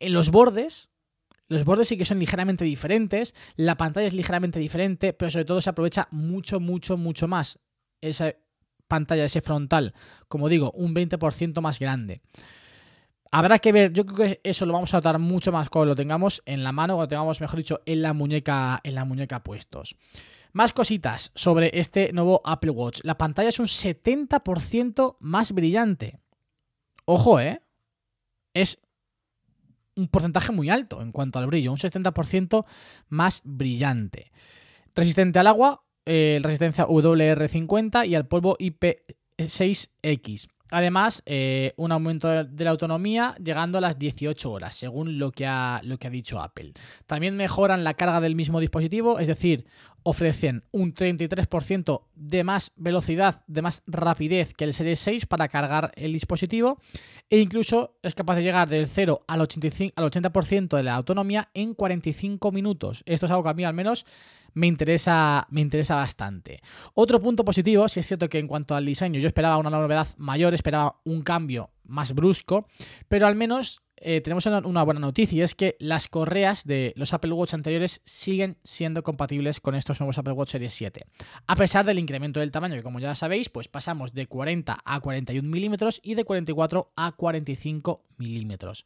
en 0.00 0.12
los 0.12 0.32
bordes, 0.32 0.90
los 1.46 1.64
bordes 1.64 1.86
sí 1.86 1.96
que 1.96 2.04
son 2.04 2.18
ligeramente 2.18 2.64
diferentes, 2.64 3.36
la 3.54 3.76
pantalla 3.76 4.08
es 4.08 4.14
ligeramente 4.14 4.58
diferente, 4.58 5.12
pero 5.12 5.30
sobre 5.30 5.44
todo 5.44 5.60
se 5.60 5.70
aprovecha 5.70 6.08
mucho, 6.10 6.58
mucho, 6.58 6.96
mucho 6.96 7.28
más 7.28 7.60
esa 8.00 8.34
pantalla, 8.92 9.24
ese 9.24 9.40
frontal, 9.40 9.94
como 10.28 10.50
digo, 10.50 10.70
un 10.72 10.94
20% 10.94 11.62
más 11.62 11.78
grande. 11.78 12.20
Habrá 13.30 13.58
que 13.58 13.72
ver, 13.72 13.94
yo 13.94 14.04
creo 14.04 14.16
que 14.16 14.40
eso 14.44 14.66
lo 14.66 14.74
vamos 14.74 14.92
a 14.92 14.98
notar 14.98 15.18
mucho 15.18 15.50
más 15.50 15.70
cuando 15.70 15.92
lo 15.92 15.96
tengamos 15.96 16.42
en 16.44 16.62
la 16.62 16.72
mano, 16.72 16.96
cuando 16.96 17.08
tengamos, 17.08 17.40
mejor 17.40 17.56
dicho, 17.56 17.80
en 17.86 18.02
la 18.02 18.12
muñeca, 18.12 18.80
en 18.84 18.94
la 18.94 19.06
muñeca 19.06 19.42
puestos. 19.42 19.96
Más 20.52 20.74
cositas 20.74 21.32
sobre 21.34 21.70
este 21.72 22.12
nuevo 22.12 22.42
Apple 22.44 22.72
Watch. 22.72 23.00
La 23.04 23.16
pantalla 23.16 23.48
es 23.48 23.58
un 23.58 23.68
70% 23.68 25.16
más 25.20 25.52
brillante. 25.52 26.18
Ojo, 27.06 27.40
¿eh? 27.40 27.62
Es 28.52 28.78
un 29.96 30.08
porcentaje 30.08 30.52
muy 30.52 30.68
alto 30.68 31.00
en 31.00 31.12
cuanto 31.12 31.38
al 31.38 31.46
brillo, 31.46 31.72
un 31.72 31.78
70% 31.78 32.66
más 33.08 33.40
brillante. 33.44 34.30
Resistente 34.94 35.38
al 35.38 35.46
agua, 35.46 35.82
eh, 36.06 36.40
resistencia 36.42 36.86
WR50 36.86 38.06
y 38.08 38.14
al 38.14 38.26
polvo 38.26 38.56
IP6X. 38.58 40.48
Además, 40.72 41.22
eh, 41.26 41.74
un 41.76 41.92
aumento 41.92 42.44
de 42.44 42.64
la 42.64 42.70
autonomía 42.70 43.34
llegando 43.34 43.76
a 43.76 43.82
las 43.82 43.98
18 43.98 44.50
horas, 44.50 44.74
según 44.74 45.18
lo 45.18 45.30
que, 45.30 45.46
ha, 45.46 45.82
dicho 46.10 46.40
Apple. 46.40 46.72
También 47.06 47.36
mejoran 47.36 47.84
la 47.84 47.92
carga 47.92 48.22
del 48.22 48.34
mismo 48.34 48.58
dispositivo, 48.58 49.18
es 49.18 49.28
decir, 49.28 49.66
ofrecen 50.02 50.64
un 50.72 50.94
33% 50.94 52.04
de 52.14 52.42
más 52.42 52.72
velocidad, 52.76 53.44
de 53.48 53.60
más 53.60 53.82
rapidez 53.86 54.54
que 54.54 54.64
el 54.64 54.72
Series 54.72 54.98
6 55.00 55.26
para 55.26 55.48
cargar 55.48 55.92
el 55.94 56.14
dispositivo 56.14 56.80
e 57.28 57.38
incluso 57.38 57.98
es 58.02 58.14
capaz 58.14 58.36
de 58.36 58.42
llegar 58.42 58.66
del 58.70 58.86
0 58.86 59.24
al, 59.28 59.42
85, 59.42 59.92
al 59.94 60.10
80% 60.10 60.74
de 60.78 60.82
la 60.82 60.94
autonomía 60.94 61.50
en 61.52 61.74
45 61.74 62.50
minutos. 62.50 63.02
Esto 63.04 63.26
es 63.26 63.32
algo 63.32 63.44
que 63.44 63.50
a 63.50 63.54
mí 63.54 63.64
al 63.64 63.74
menos 63.74 64.06
me 64.54 64.66
interesa, 64.66 65.46
me 65.50 65.60
interesa 65.60 65.96
bastante. 65.96 66.62
Otro 66.94 67.20
punto 67.20 67.44
positivo, 67.44 67.88
si 67.88 68.00
es 68.00 68.06
cierto 68.06 68.28
que 68.28 68.38
en 68.38 68.48
cuanto 68.48 68.74
al 68.74 68.86
diseño 68.86 69.20
yo 69.20 69.26
esperaba 69.26 69.58
una 69.58 69.70
novedad 69.70 70.08
mayor, 70.16 70.54
esperaba 70.54 71.00
un 71.04 71.22
cambio 71.22 71.70
más 71.84 72.14
brusco, 72.14 72.66
pero 73.08 73.26
al 73.26 73.34
menos 73.34 73.82
eh, 74.04 74.20
tenemos 74.20 74.46
una, 74.46 74.82
buena 74.82 74.98
noticia 74.98 75.38
y 75.38 75.42
es 75.42 75.54
que 75.54 75.76
las 75.78 76.08
correas 76.08 76.66
de 76.66 76.92
los 76.96 77.14
Apple 77.14 77.32
Watch 77.32 77.54
anteriores 77.54 78.02
siguen 78.04 78.58
siendo 78.64 79.04
compatibles 79.04 79.60
con 79.60 79.76
estos 79.76 80.00
nuevos 80.00 80.18
Apple 80.18 80.32
Watch 80.32 80.50
Series 80.50 80.74
7. 80.74 81.06
A 81.46 81.54
pesar 81.54 81.86
del 81.86 82.00
incremento 82.00 82.40
del 82.40 82.50
tamaño, 82.50 82.74
que 82.74 82.82
como 82.82 82.98
ya 82.98 83.14
sabéis, 83.14 83.48
pues 83.48 83.68
pasamos 83.68 84.12
de 84.12 84.26
40 84.26 84.76
a 84.84 85.00
41 85.00 85.48
milímetros 85.48 86.00
y 86.02 86.16
de 86.16 86.24
44 86.24 86.92
a 86.96 87.12
45 87.12 88.04
milímetros. 88.18 88.84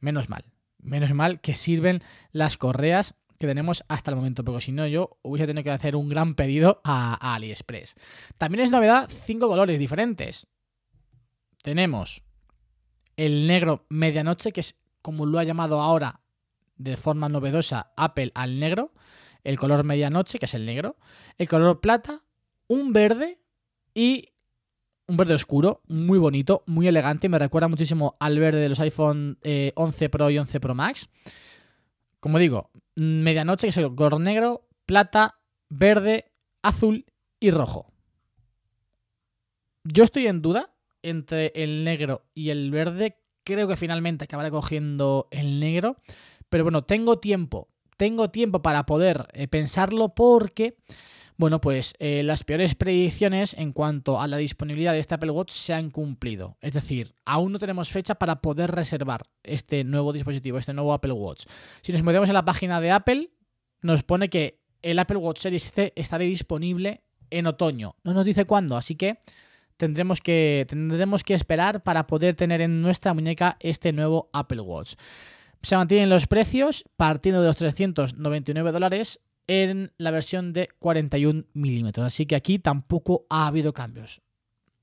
Menos 0.00 0.28
mal. 0.28 0.44
Menos 0.78 1.12
mal 1.12 1.40
que 1.40 1.54
sirven 1.54 2.02
las 2.32 2.56
correas 2.56 3.14
que 3.42 3.46
tenemos 3.46 3.84
hasta 3.88 4.10
el 4.10 4.16
momento, 4.16 4.44
porque 4.44 4.60
si 4.60 4.72
no 4.72 4.86
yo 4.86 5.18
hubiese 5.22 5.46
tenido 5.46 5.64
que 5.64 5.70
hacer 5.70 5.96
un 5.96 6.08
gran 6.08 6.34
pedido 6.34 6.80
a, 6.84 7.34
AliExpress. 7.34 7.94
También 8.38 8.64
es 8.64 8.70
novedad 8.70 9.10
cinco 9.10 9.48
colores 9.48 9.78
diferentes. 9.78 10.46
Tenemos 11.62 12.22
el 13.16 13.46
negro 13.46 13.84
medianoche, 13.88 14.52
que 14.52 14.60
es 14.60 14.76
como 15.02 15.26
lo 15.26 15.38
ha 15.38 15.44
llamado 15.44 15.80
ahora 15.80 16.20
de 16.76 16.96
forma 16.96 17.28
novedosa 17.28 17.92
Apple 17.96 18.32
al 18.34 18.58
negro, 18.58 18.92
el 19.44 19.58
color 19.58 19.84
medianoche, 19.84 20.38
que 20.38 20.46
es 20.46 20.54
el 20.54 20.64
negro, 20.64 20.96
el 21.38 21.48
color 21.48 21.80
plata, 21.80 22.22
un 22.68 22.92
verde 22.92 23.38
y 23.94 24.28
un 25.06 25.16
verde 25.16 25.34
oscuro, 25.34 25.82
muy 25.88 26.18
bonito, 26.18 26.62
muy 26.66 26.88
elegante, 26.88 27.28
me 27.28 27.38
recuerda 27.38 27.68
muchísimo 27.68 28.16
al 28.20 28.38
verde 28.38 28.60
de 28.60 28.68
los 28.68 28.80
iPhone 28.80 29.38
eh, 29.42 29.72
11 29.74 30.08
Pro 30.08 30.30
y 30.30 30.38
11 30.38 30.60
Pro 30.60 30.74
Max. 30.74 31.08
Como 32.22 32.38
digo, 32.38 32.70
medianoche, 32.94 33.66
que 33.66 33.70
es 33.70 33.76
el 33.78 33.96
color 33.96 34.20
negro, 34.20 34.68
plata, 34.86 35.40
verde, 35.68 36.30
azul 36.62 37.04
y 37.40 37.50
rojo. 37.50 37.92
Yo 39.82 40.04
estoy 40.04 40.28
en 40.28 40.40
duda 40.40 40.72
entre 41.02 41.50
el 41.56 41.82
negro 41.82 42.22
y 42.32 42.50
el 42.50 42.70
verde. 42.70 43.18
Creo 43.42 43.66
que 43.66 43.76
finalmente 43.76 44.26
acabaré 44.26 44.52
cogiendo 44.52 45.26
el 45.32 45.58
negro. 45.58 45.96
Pero 46.48 46.62
bueno, 46.62 46.84
tengo 46.84 47.18
tiempo. 47.18 47.66
Tengo 47.96 48.30
tiempo 48.30 48.62
para 48.62 48.86
poder 48.86 49.26
eh, 49.32 49.48
pensarlo 49.48 50.14
porque, 50.14 50.76
bueno, 51.42 51.60
pues 51.60 51.94
eh, 51.98 52.22
las 52.22 52.44
peores 52.44 52.76
predicciones 52.76 53.54
en 53.54 53.72
cuanto 53.72 54.20
a 54.20 54.28
la 54.28 54.36
disponibilidad 54.36 54.92
de 54.92 55.00
este 55.00 55.16
Apple 55.16 55.32
Watch 55.32 55.50
se 55.50 55.74
han 55.74 55.90
cumplido. 55.90 56.56
Es 56.60 56.72
decir, 56.72 57.16
aún 57.24 57.50
no 57.50 57.58
tenemos 57.58 57.90
fecha 57.90 58.14
para 58.14 58.40
poder 58.40 58.70
reservar 58.70 59.24
este 59.42 59.82
nuevo 59.82 60.12
dispositivo, 60.12 60.58
este 60.58 60.72
nuevo 60.72 60.92
Apple 60.92 61.10
Watch. 61.10 61.46
Si 61.80 61.90
nos 61.90 62.04
metemos 62.04 62.28
en 62.28 62.36
la 62.36 62.44
página 62.44 62.80
de 62.80 62.92
Apple, 62.92 63.30
nos 63.80 64.04
pone 64.04 64.28
que 64.28 64.60
el 64.82 65.00
Apple 65.00 65.16
Watch 65.16 65.40
Series 65.40 65.72
C 65.72 65.92
estará 65.96 66.22
disponible 66.22 67.02
en 67.28 67.48
otoño. 67.48 67.96
No 68.04 68.14
nos 68.14 68.24
dice 68.24 68.44
cuándo, 68.44 68.76
así 68.76 68.94
que 68.94 69.18
tendremos 69.76 70.20
que, 70.20 70.64
tendremos 70.68 71.24
que 71.24 71.34
esperar 71.34 71.82
para 71.82 72.06
poder 72.06 72.36
tener 72.36 72.60
en 72.60 72.82
nuestra 72.82 73.14
muñeca 73.14 73.56
este 73.58 73.92
nuevo 73.92 74.30
Apple 74.32 74.60
Watch. 74.60 74.94
Se 75.60 75.74
mantienen 75.74 76.08
los 76.08 76.28
precios 76.28 76.84
partiendo 76.96 77.40
de 77.40 77.48
los 77.48 77.56
399 77.56 78.70
dólares 78.70 79.18
en 79.46 79.92
la 79.98 80.10
versión 80.10 80.52
de 80.52 80.68
41 80.78 81.44
milímetros. 81.54 82.06
Así 82.06 82.26
que 82.26 82.36
aquí 82.36 82.58
tampoco 82.58 83.26
ha 83.28 83.46
habido 83.46 83.72
cambios. 83.72 84.22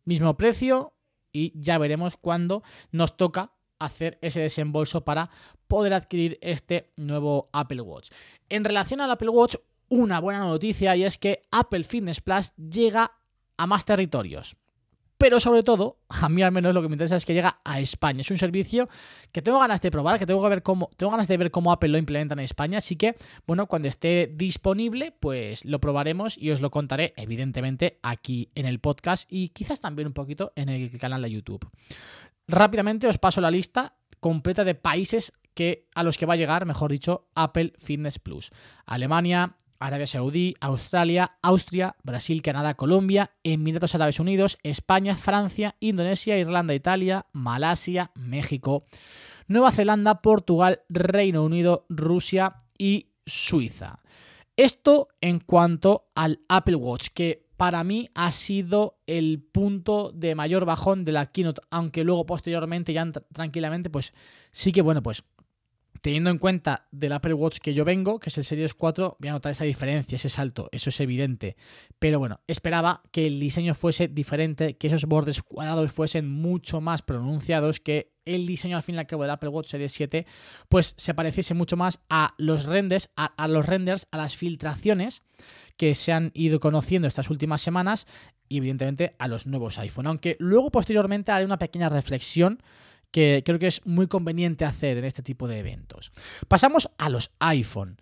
Mismo 0.06 0.38
precio 0.38 0.94
y 1.32 1.54
ya 1.60 1.78
veremos 1.78 2.18
cuándo 2.18 2.64
nos 2.92 3.18
toca 3.18 3.52
hacer 3.80 4.18
ese 4.22 4.42
desembolso 4.42 5.06
para 5.06 5.30
poder 5.68 5.94
adquirir 5.94 6.38
este 6.42 6.92
nuevo 6.98 7.50
Apple 7.54 7.82
Watch. 7.82 8.10
En 8.50 8.66
relación 8.66 9.02
al 9.02 9.12
Apple 9.12 9.30
Watch, 9.30 9.56
una 9.88 10.20
buena 10.20 10.40
noticia 10.40 10.96
y 10.96 11.04
es 11.04 11.18
que 11.18 11.44
Apple 11.52 11.84
Fitness 11.84 12.22
Plus 12.22 12.54
llega 12.56 13.12
a 13.58 13.68
más 13.68 13.86
territorios 13.86 14.56
pero 15.20 15.42
sobre 15.42 15.64
todo, 15.64 15.98
a 16.08 16.30
mí 16.30 16.42
al 16.42 16.54
menos 16.54 16.74
lo 16.74 16.82
que 16.82 16.88
me 16.88 16.94
interesa 16.94 17.18
es 17.18 17.26
que 17.26 17.34
llega 17.34 17.60
a 17.66 17.82
España. 17.82 18.22
Es 18.22 18.32
un 18.32 18.38
servicio 18.38 18.88
que 19.34 19.42
tengo 19.42 19.60
ganas 19.60 19.82
de 19.82 19.92
probar, 19.92 20.18
que 20.18 20.26
tengo 20.26 20.42
que 20.42 20.48
ver 20.48 20.64
cómo, 20.64 20.90
tengo 20.96 21.12
ganas 21.12 21.28
de 21.28 21.36
ver 21.36 21.52
cómo 21.52 21.74
Apple 21.74 21.90
lo 21.90 21.98
implementa 21.98 22.36
en 22.36 22.40
España, 22.40 22.78
así 22.78 22.96
que, 22.96 23.18
bueno, 23.46 23.68
cuando 23.68 23.90
esté 23.90 24.32
disponible, 24.34 25.12
pues 25.20 25.66
lo 25.66 25.82
probaremos 25.82 26.38
y 26.38 26.52
os 26.52 26.62
lo 26.62 26.72
contaré, 26.72 27.14
evidentemente, 27.18 28.00
aquí 28.02 28.50
en 28.56 28.66
el 28.66 28.80
podcast 28.80 29.30
y 29.30 29.50
quizás 29.50 29.82
también 29.82 30.08
un 30.08 30.14
poquito 30.14 30.54
en 30.56 30.70
el 30.70 30.90
canal 30.98 31.22
de 31.22 31.32
YouTube. 31.32 31.70
Rápidamente 32.48 33.08
os 33.08 33.18
paso 33.18 33.42
la 33.42 33.52
lista 33.52 33.98
completa 34.22 34.64
de 34.64 34.76
países 34.76 35.34
que, 35.54 35.90
a 35.96 36.04
los 36.04 36.18
que 36.18 36.28
va 36.28 36.36
a 36.36 36.38
llegar, 36.38 36.66
mejor 36.66 36.92
dicho, 36.92 37.28
Apple 37.36 37.74
Fitness 37.78 38.20
Plus. 38.20 38.52
Alemania, 38.86 39.58
Arabia 39.80 40.08
Saudí, 40.08 40.56
Australia, 40.60 41.38
Austria, 41.42 41.96
Brasil, 42.04 42.42
Canadá, 42.42 42.76
Colombia, 42.76 43.32
Emiratos 43.44 43.96
Árabes 43.96 44.20
Unidos, 44.20 44.58
España, 44.64 45.16
Francia, 45.16 45.76
Indonesia, 45.80 46.38
Irlanda, 46.38 46.74
Italia, 46.74 47.26
Malasia, 47.32 48.12
México, 48.16 48.84
Nueva 49.48 49.72
Zelanda, 49.72 50.22
Portugal, 50.22 50.82
Reino 50.90 51.44
Unido, 51.44 51.86
Rusia 51.90 52.56
y 52.78 53.08
Suiza. 53.26 54.00
Esto 54.58 55.08
en 55.22 55.40
cuanto 55.40 56.10
al 56.16 56.42
Apple 56.50 56.76
Watch, 56.76 57.08
que 57.14 57.48
para 57.56 57.84
mí 57.84 58.10
ha 58.14 58.32
sido 58.32 59.00
el 59.08 59.42
punto 59.42 60.12
de 60.14 60.36
mayor 60.36 60.66
bajón 60.66 61.04
de 61.04 61.12
la 61.12 61.26
keynote, 61.26 61.62
aunque 61.70 62.04
luego 62.04 62.26
posteriormente 62.26 62.94
ya 62.94 63.10
tranquilamente, 63.34 63.90
pues 63.90 64.14
sí 64.52 64.72
que 64.72 64.82
bueno, 64.82 65.02
pues 65.04 65.24
teniendo 66.02 66.30
en 66.30 66.38
cuenta 66.38 66.88
del 66.92 67.14
Apple 67.14 67.34
Watch 67.34 67.58
que 67.60 67.74
yo 67.74 67.86
vengo, 67.86 68.20
que 68.20 68.30
es 68.30 68.38
el 68.38 68.44
Series 68.44 68.74
4, 68.74 69.18
voy 69.20 69.30
a 69.30 69.34
notar 69.34 69.52
esa 69.52 69.64
diferencia, 69.64 70.16
ese 70.16 70.30
salto, 70.30 70.70
eso 70.72 70.90
es 70.90 71.00
evidente. 71.00 71.56
Pero 72.00 72.20
bueno, 72.20 72.40
esperaba 72.48 73.02
que 73.12 73.28
el 73.28 73.40
diseño 73.40 73.76
fuese 73.76 74.08
diferente, 74.08 74.78
que 74.78 74.88
esos 74.88 75.06
bordes 75.06 75.42
cuadrados 75.44 75.92
fuesen 75.92 76.30
mucho 76.30 76.82
más 76.82 77.02
pronunciados, 77.02 77.80
que 77.80 78.14
el 78.26 78.46
diseño 78.46 78.78
al 78.78 78.84
fin 78.84 78.96
y 78.96 79.00
al 79.00 79.08
cabo 79.08 79.24
del 79.24 79.32
Apple 79.32 79.50
Watch 79.50 79.70
Series 79.70 79.92
7 79.92 80.26
pues 80.68 80.94
se 80.98 81.14
pareciese 81.14 81.54
mucho 81.54 81.78
más 81.78 82.00
a 82.10 82.36
los 82.38 82.66
renders, 82.66 83.10
a, 83.16 83.26
a 83.26 83.48
los 83.48 83.66
renders, 83.66 84.08
a 84.12 84.18
las 84.18 84.36
filtraciones 84.36 85.24
que 85.78 85.96
se 85.96 86.12
han 86.12 86.32
ido 86.34 86.60
conociendo 86.60 87.08
estas 87.08 87.30
últimas 87.30 87.62
semanas 87.62 88.06
y 88.50 88.58
evidentemente 88.58 89.16
a 89.18 89.28
los 89.28 89.48
nuevos 89.48 89.80
iPhone. 89.80 90.08
Aunque 90.08 90.36
luego 90.40 90.72
posteriormente 90.72 91.32
haré 91.32 91.46
una 91.46 91.58
pequeña 91.58 91.88
reflexión 91.88 92.62
que 93.12 93.44
creo 93.46 93.60
que 93.60 93.68
es 93.68 93.86
muy 93.86 94.08
conveniente 94.08 94.66
hacer 94.66 94.98
en 94.98 95.06
este 95.06 95.24
tipo 95.24 95.48
de 95.48 95.60
eventos. 95.60 96.12
Pasamos 96.48 96.90
a 96.98 97.10
los 97.10 97.32
iPhone. 97.40 97.98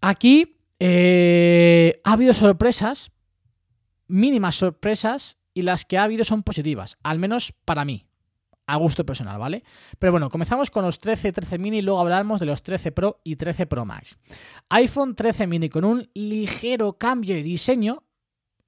Aquí 0.00 0.58
eh, 0.78 2.00
ha 2.04 2.12
habido 2.12 2.34
sorpresas, 2.34 3.12
mínimas 4.06 4.56
sorpresas, 4.56 5.38
y 5.54 5.62
las 5.62 5.84
que 5.84 5.98
ha 5.98 6.02
habido 6.02 6.24
son 6.24 6.42
positivas, 6.42 6.98
al 7.02 7.18
menos 7.18 7.54
para 7.64 7.84
mí, 7.84 8.06
a 8.66 8.76
gusto 8.76 9.04
personal, 9.06 9.38
¿vale? 9.38 9.62
Pero 9.98 10.12
bueno, 10.12 10.30
comenzamos 10.30 10.70
con 10.70 10.84
los 10.84 10.98
13, 10.98 11.32
13 11.32 11.58
mini 11.58 11.78
y 11.78 11.82
luego 11.82 12.00
hablaremos 12.00 12.40
de 12.40 12.46
los 12.46 12.62
13 12.62 12.92
Pro 12.92 13.20
y 13.22 13.36
13 13.36 13.66
Pro 13.66 13.84
Max. 13.84 14.16
iPhone 14.70 15.14
13 15.14 15.46
mini 15.46 15.68
con 15.68 15.84
un 15.84 16.08
ligero 16.14 16.94
cambio 16.94 17.34
de 17.34 17.42
diseño, 17.42 18.03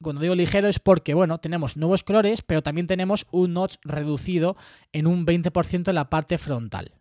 cuando 0.03 0.23
digo 0.23 0.35
ligero 0.35 0.69
es 0.69 0.79
porque, 0.79 1.15
bueno, 1.15 1.39
tenemos 1.39 1.77
nuevos 1.77 2.05
colores, 2.05 2.43
pero 2.43 2.63
también 2.63 2.87
tenemos 2.87 3.27
un 3.31 3.55
notch 3.55 3.77
reducido 3.83 4.57
en 4.93 5.07
un 5.07 5.27
20% 5.27 5.89
en 5.89 5.95
la 5.95 6.11
parte 6.11 6.39
frontal. 6.39 6.93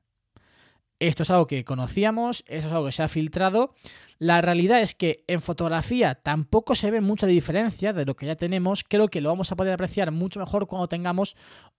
Esto 1.00 1.24
es 1.24 1.30
algo 1.30 1.46
que 1.46 1.66
conocíamos, 1.66 2.46
esto 2.48 2.68
es 2.68 2.74
algo 2.74 2.86
que 2.86 2.94
se 2.94 3.04
ha 3.04 3.10
filtrado. 3.10 3.74
La 4.18 4.40
realidad 4.40 4.80
es 4.80 4.96
que 4.96 5.26
en 5.28 5.42
fotografía 5.42 6.16
tampoco 6.16 6.74
se 6.74 6.90
ve 6.90 7.02
mucha 7.02 7.28
diferencia 7.28 7.92
de 7.92 8.06
lo 8.06 8.16
que 8.16 8.28
ya 8.28 8.38
tenemos. 8.38 8.86
Creo 8.86 9.10
que 9.10 9.20
lo 9.20 9.28
vamos 9.28 9.52
a 9.52 9.58
poder 9.58 9.74
apreciar 9.74 10.12
mucho 10.12 10.40
mejor 10.40 10.68
cuando 10.68 10.88
tengamos 10.88 11.36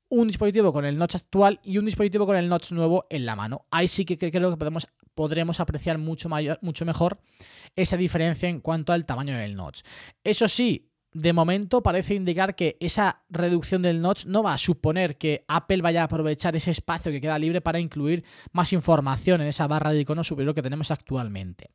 un 0.08 0.28
dispositivo 0.28 0.72
con 0.72 0.84
el 0.84 0.98
notch 0.98 1.16
actual 1.16 1.60
y 1.64 1.78
un 1.78 1.86
dispositivo 1.86 2.26
con 2.26 2.36
el 2.36 2.48
notch 2.48 2.72
nuevo 2.72 3.06
en 3.08 3.24
la 3.24 3.36
mano. 3.36 3.64
Ahí 3.70 3.88
sí 3.88 4.04
que 4.04 4.18
creo 4.18 4.50
que 4.50 4.56
podemos, 4.56 4.86
podremos 5.14 5.60
apreciar 5.60 5.96
mucho, 5.96 6.28
mayor, 6.28 6.58
mucho 6.60 6.84
mejor 6.84 7.18
esa 7.74 7.96
diferencia 7.96 8.48
en 8.48 8.60
cuanto 8.60 8.92
al 8.92 9.06
tamaño 9.06 9.36
del 9.36 9.56
notch. 9.56 9.80
Eso 10.22 10.46
sí, 10.46 10.85
de 11.16 11.32
momento 11.32 11.82
parece 11.82 12.14
indicar 12.14 12.54
que 12.54 12.76
esa 12.78 13.22
reducción 13.30 13.80
del 13.80 14.02
notch 14.02 14.26
no 14.26 14.42
va 14.42 14.52
a 14.52 14.58
suponer 14.58 15.16
que 15.16 15.44
Apple 15.48 15.80
vaya 15.80 16.02
a 16.02 16.04
aprovechar 16.04 16.54
ese 16.56 16.70
espacio 16.70 17.10
que 17.10 17.22
queda 17.22 17.38
libre 17.38 17.62
para 17.62 17.80
incluir 17.80 18.22
más 18.52 18.74
información 18.74 19.40
en 19.40 19.46
esa 19.46 19.66
barra 19.66 19.92
de 19.92 20.00
icono 20.00 20.22
superior 20.22 20.54
que 20.54 20.62
tenemos 20.62 20.90
actualmente. 20.90 21.70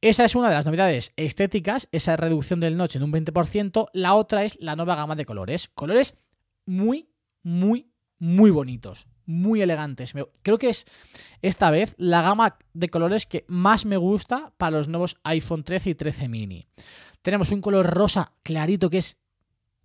Esa 0.00 0.24
es 0.24 0.36
una 0.36 0.48
de 0.48 0.54
las 0.54 0.64
novedades 0.64 1.12
estéticas, 1.16 1.88
esa 1.90 2.16
reducción 2.16 2.60
del 2.60 2.76
notch 2.76 2.94
en 2.94 3.02
un 3.02 3.12
20%. 3.12 3.88
La 3.94 4.14
otra 4.14 4.44
es 4.44 4.56
la 4.60 4.76
nueva 4.76 4.94
gama 4.94 5.16
de 5.16 5.26
colores. 5.26 5.68
Colores 5.74 6.16
muy, 6.64 7.08
muy, 7.42 7.90
muy 8.20 8.52
bonitos, 8.52 9.08
muy 9.26 9.60
elegantes. 9.60 10.14
Creo 10.42 10.58
que 10.58 10.68
es 10.68 10.86
esta 11.42 11.72
vez 11.72 11.96
la 11.98 12.22
gama 12.22 12.58
de 12.74 12.90
colores 12.90 13.26
que 13.26 13.44
más 13.48 13.86
me 13.86 13.96
gusta 13.96 14.52
para 14.56 14.78
los 14.78 14.86
nuevos 14.86 15.16
iPhone 15.24 15.64
13 15.64 15.90
y 15.90 15.94
13 15.96 16.28
mini. 16.28 16.68
Tenemos 17.28 17.52
un 17.52 17.60
color 17.60 17.84
rosa 17.84 18.32
clarito 18.42 18.88
que 18.88 18.96
es 18.96 19.18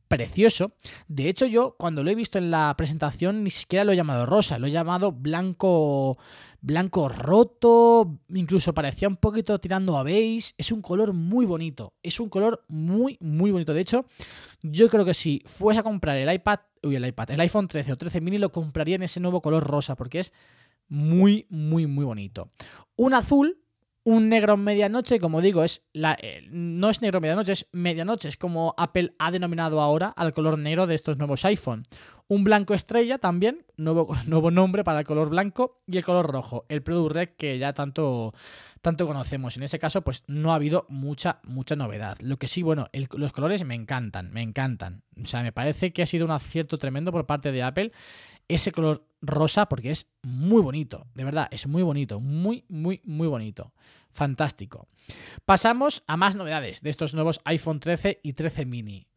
precioso. 0.08 0.78
De 1.10 1.28
hecho, 1.28 1.46
yo 1.46 1.76
cuando 1.78 2.02
lo 2.02 2.10
he 2.10 2.16
visto 2.16 2.38
en 2.38 2.50
la 2.50 2.74
presentación 2.78 3.44
ni 3.44 3.50
siquiera 3.50 3.84
lo 3.84 3.92
he 3.92 3.98
llamado 3.98 4.26
rosa, 4.26 4.58
lo 4.60 4.68
he 4.68 4.72
llamado 4.72 5.12
blanco 5.12 6.18
blanco 6.62 7.10
roto, 7.10 8.18
incluso 8.30 8.74
parecía 8.74 9.10
un 9.10 9.18
poquito 9.18 9.60
tirando 9.60 9.98
a 9.98 10.04
beige. 10.04 10.54
Es 10.58 10.72
un 10.72 10.82
color 10.82 11.12
muy 11.12 11.46
bonito, 11.46 11.92
es 12.02 12.22
un 12.22 12.30
color 12.30 12.64
muy 12.70 13.18
muy 13.20 13.52
bonito. 13.52 13.74
De 13.74 13.82
hecho, 13.82 14.06
yo 14.62 14.88
creo 14.88 15.04
que 15.04 15.14
si 15.14 15.44
fuese 15.46 15.82
a 15.82 15.84
comprar 15.84 16.16
el 16.16 16.34
iPad, 16.34 16.60
uy, 16.82 16.96
el 16.96 17.06
iPad, 17.06 17.32
el 17.32 17.42
iPhone 17.42 17.68
13 17.68 17.92
o 17.92 17.98
13 17.98 18.22
mini 18.22 18.38
lo 18.38 18.54
compraría 18.54 18.96
en 18.96 19.04
ese 19.04 19.20
nuevo 19.20 19.42
color 19.42 19.68
rosa 19.68 19.98
porque 19.98 20.20
es 20.20 20.32
muy 20.88 21.46
muy 21.50 21.88
muy 21.88 22.06
bonito. 22.06 22.52
Un 22.96 23.14
azul 23.14 23.63
un 24.06 24.28
negro 24.28 24.58
medianoche, 24.58 25.20
como 25.20 25.42
digo, 25.42 25.64
es 25.64 25.82
la, 25.94 26.18
eh, 26.22 26.46
no 26.50 26.90
es 26.90 27.02
negro 27.02 27.22
medianoche, 27.22 27.54
es 27.54 27.68
medianoche, 27.72 28.28
es 28.28 28.38
como 28.38 28.74
Apple 28.78 29.14
ha 29.18 29.32
denominado 29.32 29.80
ahora 29.80 30.10
al 30.10 30.34
color 30.34 30.60
negro 30.60 30.88
de 30.88 30.96
estos 30.96 31.18
nuevos 31.18 31.46
iPhone. 31.46 31.86
Un 32.28 32.44
blanco 32.44 32.74
estrella 32.74 33.18
también, 33.18 33.66
nuevo, 33.78 34.14
nuevo 34.28 34.52
nombre 34.52 34.84
para 34.84 35.00
el 35.00 35.06
color 35.06 35.30
blanco, 35.30 35.78
y 35.88 35.98
el 35.98 36.04
color 36.04 36.30
rojo, 36.30 36.66
el 36.68 36.84
Product 36.84 37.16
Red 37.16 37.30
que 37.38 37.58
ya 37.60 37.74
tanto, 37.74 38.34
tanto 38.82 39.08
conocemos. 39.08 39.56
En 39.56 39.64
ese 39.64 39.80
caso, 39.80 40.02
pues 40.02 40.26
no 40.28 40.52
ha 40.52 40.56
habido 40.56 40.86
mucha, 40.90 41.40
mucha 41.44 41.78
novedad. 41.78 42.18
Lo 42.20 42.38
que 42.38 42.50
sí, 42.50 42.62
bueno, 42.62 42.90
los 43.12 43.32
colores 43.32 43.64
me 43.64 43.76
encantan, 43.76 44.32
me 44.34 44.42
encantan. 44.42 45.04
O 45.22 45.26
sea, 45.26 45.44
me 45.44 45.54
parece 45.54 45.94
que 45.94 46.04
ha 46.04 46.08
sido 46.08 46.26
un 46.26 46.32
acierto 46.32 46.78
tremendo 46.78 47.14
por 47.14 47.26
parte 47.26 47.54
de 47.54 47.64
Apple 47.64 47.94
ese 48.48 48.72
color 48.72 49.06
rosa 49.22 49.68
porque 49.68 49.92
es 49.92 50.08
muy 50.22 50.62
bonito, 50.62 51.08
de 51.16 51.24
verdad, 51.24 51.48
es 51.52 51.68
muy 51.68 51.84
bonito, 51.84 52.20
muy, 52.20 52.66
muy, 52.68 53.02
muy 53.04 53.28
bonito. 53.28 53.74
Fantástico. 54.12 54.88
Pasamos 55.46 56.04
a 56.08 56.18
más 56.18 56.36
novedades 56.36 56.82
de 56.82 56.90
estos 56.90 57.14
nuevos 57.14 57.42
iPhone 57.46 57.80
13 57.80 58.20
y 58.22 58.34
13 58.34 58.66
mini. 58.66 59.08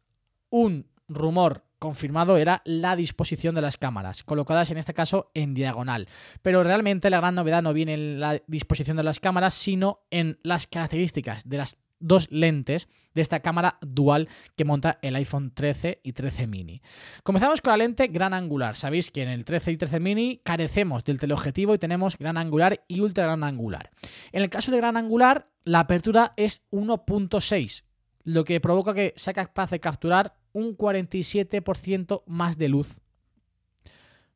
Un 0.49 0.87
rumor 1.07 1.63
confirmado 1.79 2.37
era 2.37 2.61
la 2.65 2.95
disposición 2.95 3.55
de 3.55 3.61
las 3.61 3.77
cámaras, 3.77 4.23
colocadas 4.23 4.71
en 4.71 4.77
este 4.77 4.93
caso 4.93 5.29
en 5.33 5.53
diagonal. 5.53 6.07
Pero 6.41 6.63
realmente 6.63 7.09
la 7.09 7.17
gran 7.17 7.35
novedad 7.35 7.61
no 7.61 7.73
viene 7.73 7.93
en 7.93 8.19
la 8.19 8.41
disposición 8.47 8.97
de 8.97 9.03
las 9.03 9.19
cámaras, 9.19 9.53
sino 9.53 9.99
en 10.09 10.39
las 10.41 10.67
características 10.67 11.47
de 11.47 11.57
las 11.57 11.77
dos 11.99 12.27
lentes 12.31 12.89
de 13.13 13.21
esta 13.21 13.39
cámara 13.39 13.77
dual 13.81 14.29
que 14.55 14.65
monta 14.65 14.99
el 15.01 15.15
iPhone 15.15 15.51
13 15.53 16.01
y 16.03 16.13
13 16.13 16.47
mini. 16.47 16.81
Comenzamos 17.23 17.61
con 17.61 17.71
la 17.71 17.77
lente 17.77 18.07
gran 18.07 18.33
angular. 18.33 18.75
Sabéis 18.75 19.11
que 19.11 19.23
en 19.23 19.29
el 19.29 19.45
13 19.45 19.71
y 19.71 19.77
13 19.77 19.99
mini 19.99 20.41
carecemos 20.43 21.03
del 21.03 21.19
teleobjetivo 21.19 21.73
y 21.73 21.79
tenemos 21.79 22.17
gran 22.17 22.37
angular 22.37 22.83
y 22.87 22.99
ultra 22.99 23.25
gran 23.25 23.43
angular. 23.43 23.91
En 24.31 24.43
el 24.43 24.49
caso 24.49 24.71
de 24.71 24.77
gran 24.77 24.97
angular, 24.97 25.49
la 25.63 25.81
apertura 25.81 26.33
es 26.37 26.63
1.6, 26.71 27.83
lo 28.23 28.43
que 28.43 28.61
provoca 28.61 28.93
que 28.93 29.13
sea 29.15 29.33
capaz 29.33 29.71
de 29.71 29.79
capturar 29.79 30.35
un 30.53 30.77
47% 30.77 32.23
más 32.25 32.57
de 32.57 32.69
luz, 32.69 32.99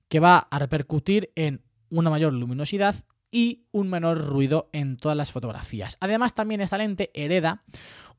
que 0.07 0.19
va 0.19 0.39
a 0.39 0.59
repercutir 0.59 1.31
en 1.35 1.61
una 1.89 2.09
mayor 2.09 2.33
luminosidad 2.33 2.95
y 3.31 3.63
un 3.71 3.89
menor 3.89 4.25
ruido 4.25 4.69
en 4.73 4.97
todas 4.97 5.17
las 5.17 5.31
fotografías. 5.31 5.97
Además, 5.99 6.35
también 6.35 6.61
esta 6.61 6.77
lente 6.77 7.09
hereda 7.13 7.63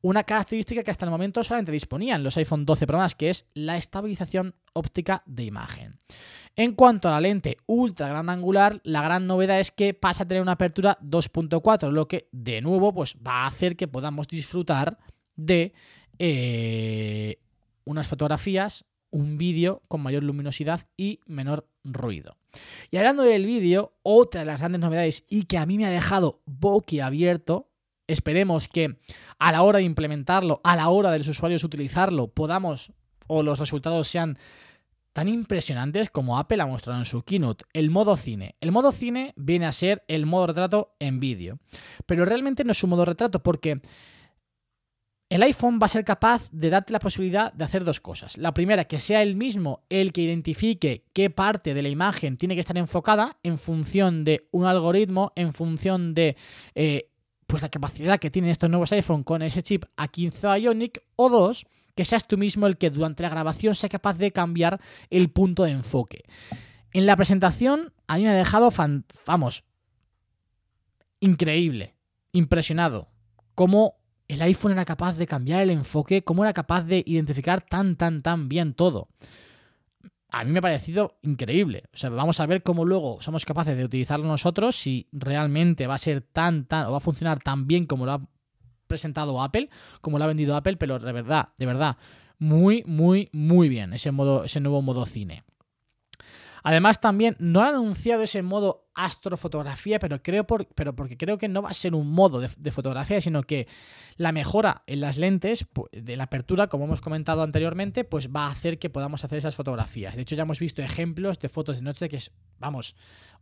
una 0.03 0.23
característica 0.23 0.83
que 0.83 0.91
hasta 0.91 1.05
el 1.05 1.11
momento 1.11 1.43
solamente 1.43 1.71
disponían 1.71 2.23
los 2.23 2.35
iPhone 2.35 2.65
12 2.65 2.87
Pro 2.87 2.97
Max, 2.97 3.15
que 3.15 3.29
es 3.29 3.45
la 3.53 3.77
estabilización 3.77 4.53
óptica 4.73 5.23
de 5.25 5.45
imagen. 5.45 5.97
En 6.57 6.73
cuanto 6.75 7.07
a 7.07 7.11
la 7.11 7.21
lente 7.21 7.57
ultra 7.67 8.09
gran 8.09 8.29
angular, 8.29 8.81
la 8.83 9.01
gran 9.01 9.25
novedad 9.27 9.59
es 9.59 9.71
que 9.71 9.93
pasa 9.93 10.23
a 10.23 10.27
tener 10.27 10.43
una 10.43 10.51
apertura 10.51 10.99
2.4, 11.01 11.89
lo 11.89 12.07
que 12.09 12.27
de 12.33 12.61
nuevo 12.61 12.93
pues, 12.93 13.15
va 13.25 13.43
a 13.43 13.47
hacer 13.47 13.77
que 13.77 13.87
podamos 13.87 14.27
disfrutar 14.27 14.97
de 15.37 15.73
eh, 16.19 17.39
unas 17.85 18.07
fotografías, 18.07 18.85
un 19.09 19.37
vídeo 19.37 19.83
con 19.87 20.01
mayor 20.01 20.23
luminosidad 20.23 20.85
y 20.97 21.21
menor 21.25 21.65
ruido. 21.85 22.35
Y 22.91 22.97
hablando 22.97 23.23
del 23.23 23.45
vídeo, 23.45 23.93
otra 24.03 24.41
de 24.41 24.45
las 24.45 24.59
grandes 24.59 24.81
novedades 24.81 25.25
y 25.29 25.43
que 25.45 25.57
a 25.57 25.65
mí 25.65 25.77
me 25.77 25.85
ha 25.85 25.89
dejado 25.89 26.41
boquiabierto, 26.45 27.69
esperemos 28.07 28.67
que 28.67 28.97
a 29.39 29.51
la 29.51 29.63
hora 29.63 29.79
de 29.79 29.85
implementarlo, 29.85 30.61
a 30.63 30.75
la 30.75 30.89
hora 30.89 31.11
de 31.11 31.19
los 31.19 31.27
usuarios 31.27 31.63
utilizarlo, 31.63 32.27
podamos 32.27 32.91
o 33.27 33.43
los 33.43 33.59
resultados 33.59 34.07
sean 34.07 34.37
tan 35.13 35.27
impresionantes 35.29 36.09
como 36.09 36.39
Apple 36.39 36.61
ha 36.61 36.65
mostrado 36.65 36.99
en 36.99 37.05
su 37.05 37.23
keynote, 37.23 37.65
el 37.73 37.91
modo 37.91 38.17
cine. 38.17 38.55
El 38.59 38.71
modo 38.71 38.91
cine 38.91 39.33
viene 39.35 39.67
a 39.67 39.71
ser 39.71 40.03
el 40.07 40.25
modo 40.25 40.47
retrato 40.47 40.95
en 40.99 41.19
vídeo, 41.19 41.59
pero 42.05 42.25
realmente 42.25 42.63
no 42.63 42.71
es 42.71 42.83
un 42.83 42.89
modo 42.89 43.05
retrato 43.05 43.41
porque 43.43 43.81
el 45.33 45.41
iPhone 45.41 45.79
va 45.81 45.87
a 45.87 45.89
ser 45.89 46.05
capaz 46.05 46.47
de 46.51 46.69
darte 46.69 46.93
la 46.93 46.99
posibilidad 46.99 47.51
de 47.53 47.63
hacer 47.63 47.83
dos 47.83 47.99
cosas. 47.99 48.37
La 48.37 48.53
primera, 48.53 48.85
que 48.85 48.99
sea 48.99 49.23
él 49.23 49.35
mismo 49.35 49.83
el 49.89 50.13
que 50.13 50.21
identifique 50.21 51.05
qué 51.11 51.31
parte 51.31 51.73
de 51.73 51.81
la 51.81 51.89
imagen 51.89 52.37
tiene 52.37 52.53
que 52.53 52.59
estar 52.61 52.77
enfocada 52.77 53.37
en 53.41 53.57
función 53.57 54.23
de 54.25 54.47
un 54.51 54.65
algoritmo, 54.65 55.31
en 55.35 55.51
función 55.53 56.13
de 56.13 56.35
eh, 56.75 57.09
pues 57.47 57.63
la 57.63 57.69
capacidad 57.69 58.19
que 58.19 58.29
tienen 58.29 58.51
estos 58.51 58.69
nuevos 58.69 58.91
iPhone 58.91 59.23
con 59.23 59.41
ese 59.41 59.63
chip 59.63 59.85
A15 59.97 60.61
Ionic. 60.61 61.01
O 61.15 61.29
dos, 61.29 61.65
que 61.95 62.05
seas 62.05 62.27
tú 62.27 62.37
mismo 62.37 62.67
el 62.67 62.77
que 62.77 62.91
durante 62.91 63.23
la 63.23 63.29
grabación 63.29 63.73
sea 63.73 63.89
capaz 63.89 64.19
de 64.19 64.31
cambiar 64.31 64.79
el 65.09 65.31
punto 65.31 65.63
de 65.63 65.71
enfoque. 65.71 66.23
En 66.93 67.07
la 67.07 67.15
presentación 67.15 67.91
a 68.05 68.17
mí 68.17 68.23
me 68.23 68.29
ha 68.29 68.33
dejado, 68.33 68.69
fan- 68.69 69.05
vamos, 69.25 69.63
increíble, 71.19 71.95
impresionado. 72.33 73.07
Cómo 73.55 73.95
el 74.27 74.41
iPhone 74.41 74.73
era 74.73 74.85
capaz 74.85 75.13
de 75.13 75.27
cambiar 75.27 75.61
el 75.61 75.69
enfoque, 75.69 76.23
cómo 76.23 76.43
era 76.43 76.53
capaz 76.53 76.83
de 76.83 77.03
identificar 77.05 77.61
tan, 77.61 77.95
tan, 77.95 78.21
tan 78.21 78.49
bien 78.49 78.73
todo. 78.73 79.09
A 80.29 80.43
mí 80.43 80.51
me 80.51 80.59
ha 80.59 80.63
parecido 80.63 81.17
increíble. 81.21 81.83
O 81.93 81.97
sea, 81.97 82.09
vamos 82.09 82.39
a 82.39 82.45
ver 82.47 82.63
cómo 82.63 82.85
luego 82.85 83.21
somos 83.21 83.45
capaces 83.45 83.77
de 83.77 83.85
utilizarlo 83.85 84.25
nosotros, 84.25 84.75
si 84.75 85.07
realmente 85.11 85.85
va 85.85 85.95
a 85.95 85.99
ser 85.99 86.21
tan, 86.21 86.65
tan, 86.65 86.87
o 86.87 86.91
va 86.91 86.97
a 86.97 87.01
funcionar 87.01 87.39
tan 87.39 87.67
bien 87.67 87.85
como 87.85 88.05
lo 88.05 88.13
ha 88.13 88.21
presentado 88.87 89.41
Apple, 89.41 89.69
como 90.01 90.17
lo 90.17 90.23
ha 90.23 90.27
vendido 90.27 90.55
Apple, 90.55 90.77
pero 90.77 90.97
de 90.97 91.11
verdad, 91.11 91.49
de 91.57 91.65
verdad, 91.65 91.97
muy, 92.39 92.83
muy, 92.85 93.29
muy 93.31 93.69
bien 93.69 93.93
ese, 93.93 94.11
modo, 94.11 94.43
ese 94.43 94.59
nuevo 94.59 94.81
modo 94.81 95.05
cine. 95.05 95.43
Además, 96.63 97.01
también 97.01 97.35
no 97.39 97.61
han 97.61 97.75
anunciado 97.75 98.23
ese 98.23 98.41
modo 98.41 98.87
astrofotografía, 98.95 99.99
pero 99.99 100.23
creo 100.23 100.45
por, 100.45 100.67
pero 100.67 100.95
porque 100.95 101.17
creo 101.17 101.37
que 101.37 101.47
no 101.47 101.61
va 101.61 101.69
a 101.69 101.73
ser 101.73 101.93
un 101.93 102.11
modo 102.11 102.39
de, 102.39 102.49
de 102.57 102.71
fotografía, 102.71 103.19
sino 103.21 103.43
que 103.43 103.67
la 104.17 104.31
mejora 104.31 104.83
en 104.87 105.01
las 105.01 105.17
lentes 105.17 105.67
de 105.91 106.15
la 106.15 106.25
apertura, 106.25 106.67
como 106.67 106.85
hemos 106.85 107.01
comentado 107.01 107.43
anteriormente, 107.43 108.03
pues 108.03 108.29
va 108.29 108.47
a 108.47 108.51
hacer 108.51 108.79
que 108.79 108.89
podamos 108.89 109.23
hacer 109.23 109.37
esas 109.37 109.55
fotografías. 109.55 110.15
De 110.15 110.21
hecho, 110.21 110.35
ya 110.35 110.43
hemos 110.43 110.59
visto 110.59 110.81
ejemplos 110.81 111.39
de 111.39 111.49
fotos 111.49 111.75
de 111.75 111.81
noche 111.81 112.09
que 112.09 112.17
es, 112.17 112.31
vamos, 112.59 112.95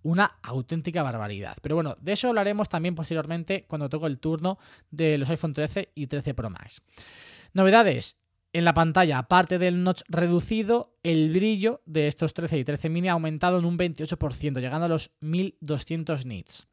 una 0.04 0.40
auténtica 0.42 1.04
barbaridad. 1.04 1.58
Pero 1.62 1.76
bueno, 1.76 1.96
de 2.00 2.14
eso 2.14 2.30
hablaremos 2.30 2.70
también 2.70 2.96
posteriormente 2.96 3.66
cuando 3.68 3.90
toque 3.90 4.08
el 4.08 4.20
turno 4.20 4.58
de 4.90 5.18
los 5.18 5.30
iPhone 5.30 5.54
13 5.54 5.92
y 5.96 6.08
13 6.08 6.34
Pro 6.34 6.50
Max. 6.50 6.82
Novedades. 7.54 8.21
En 8.54 8.66
la 8.66 8.74
pantalla, 8.74 9.18
aparte 9.18 9.58
del 9.58 9.82
notch 9.82 10.02
reducido, 10.10 10.98
el 11.04 11.32
brillo 11.32 11.82
de 11.86 12.08
estos 12.08 12.34
13 12.34 12.60
y 12.60 12.64
13 12.66 12.90
mini 12.90 13.08
ha 13.08 13.14
aumentado 13.14 13.60
en 13.60 13.66
un 13.66 13.78
28%, 13.78 14.60
llegando 14.60 14.86
a 14.86 14.90
los 14.90 15.12
1200 15.22 16.26
nits. 16.26 16.68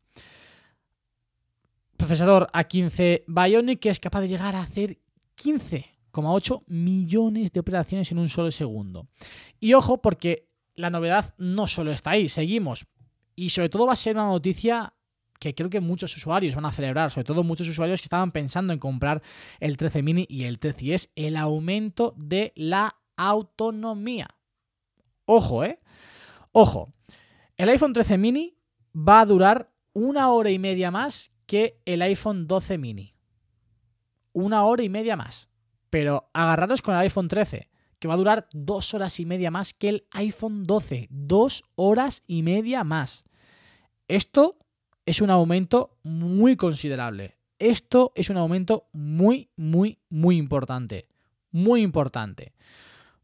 Procesador 1.97 2.49
A15 2.53 3.25
Bionic 3.27 3.81
que 3.81 3.91
es 3.91 4.01
capaz 4.01 4.23
de 4.23 4.29
llegar 4.29 4.57
a 4.57 4.63
hacer 4.63 4.99
15,8 5.37 6.65
millones 6.67 7.53
de 7.53 7.61
operaciones 7.61 8.11
en 8.11 8.19
un 8.19 8.29
solo 8.29 8.51
segundo. 8.51 9.07
Y 9.61 9.75
ojo, 9.75 10.03
porque 10.03 10.49
la 10.75 10.91
novedad 10.91 11.35
no 11.39 11.69
solo 11.69 11.93
está 11.93 12.11
ahí, 12.11 12.29
seguimos. 12.29 12.87
Y 13.37 13.51
sobre 13.51 13.69
todo 13.69 13.87
va 13.87 13.93
a 13.93 13.97
ser 13.97 14.17
una 14.17 14.27
noticia 14.27 14.95
que 15.39 15.55
creo 15.55 15.71
que 15.71 15.81
muchos 15.81 16.17
usuarios 16.17 16.55
van 16.55 16.67
a 16.67 16.73
celebrar, 16.73 17.11
sobre 17.11 17.25
todo 17.25 17.43
muchos 17.43 17.69
usuarios 17.69 18.01
que 18.01 18.07
estaban 18.07 18.31
pensando 18.31 18.73
en 18.73 18.79
comprar 18.79 19.23
el 19.61 19.77
13 19.77 20.03
mini 20.03 20.27
y 20.29 20.45
el 20.45 20.59
13 20.59 20.85
y 20.85 20.93
es 20.93 21.11
el 21.17 21.37
aumento 21.37 22.15
de 22.17 22.53
la 22.57 22.97
autonomía. 23.17 24.29
Ojo, 25.25 25.65
¿eh? 25.65 25.81
Ojo. 26.53 26.93
El 27.57 27.69
iPhone 27.69 27.93
13 27.93 28.19
mini 28.19 28.57
va 28.97 29.21
a 29.21 29.27
durar 29.27 29.71
una 29.93 30.31
hora 30.31 30.51
y 30.51 30.59
media 30.59 30.91
más 30.91 31.33
que 31.47 31.81
el 31.85 32.03
iPhone 32.03 32.47
12 32.47 32.79
mini. 32.79 33.15
Una 34.33 34.65
hora 34.65 34.83
y 34.83 34.89
media 34.89 35.17
más. 35.17 35.49
Pero 35.91 36.31
agarraros 36.33 36.83
con 36.83 36.95
el 36.95 37.01
iPhone 37.01 37.29
13, 37.29 37.71
que 37.99 38.09
va 38.09 38.15
a 38.15 38.19
durar 38.19 38.49
dos 38.53 38.95
horas 38.95 39.19
y 39.19 39.27
media 39.27 39.51
más 39.51 39.75
que 39.75 39.89
el 39.89 40.07
iPhone 40.13 40.65
12. 40.65 41.09
Dos 41.11 41.65
horas 41.75 42.23
y 42.27 42.43
media 42.43 42.85
más. 42.85 43.25
Esto 44.07 44.59
es 45.09 45.23
un 45.23 45.31
aumento 45.31 45.97
muy 46.03 46.55
considerable. 46.55 47.39
Esto 47.59 48.13
es 48.15 48.29
un 48.29 48.37
aumento 48.37 48.89
muy, 48.93 49.49
muy, 49.57 50.01
muy 50.11 50.37
importante. 50.37 51.09
Muy 51.51 51.81
importante. 51.81 52.53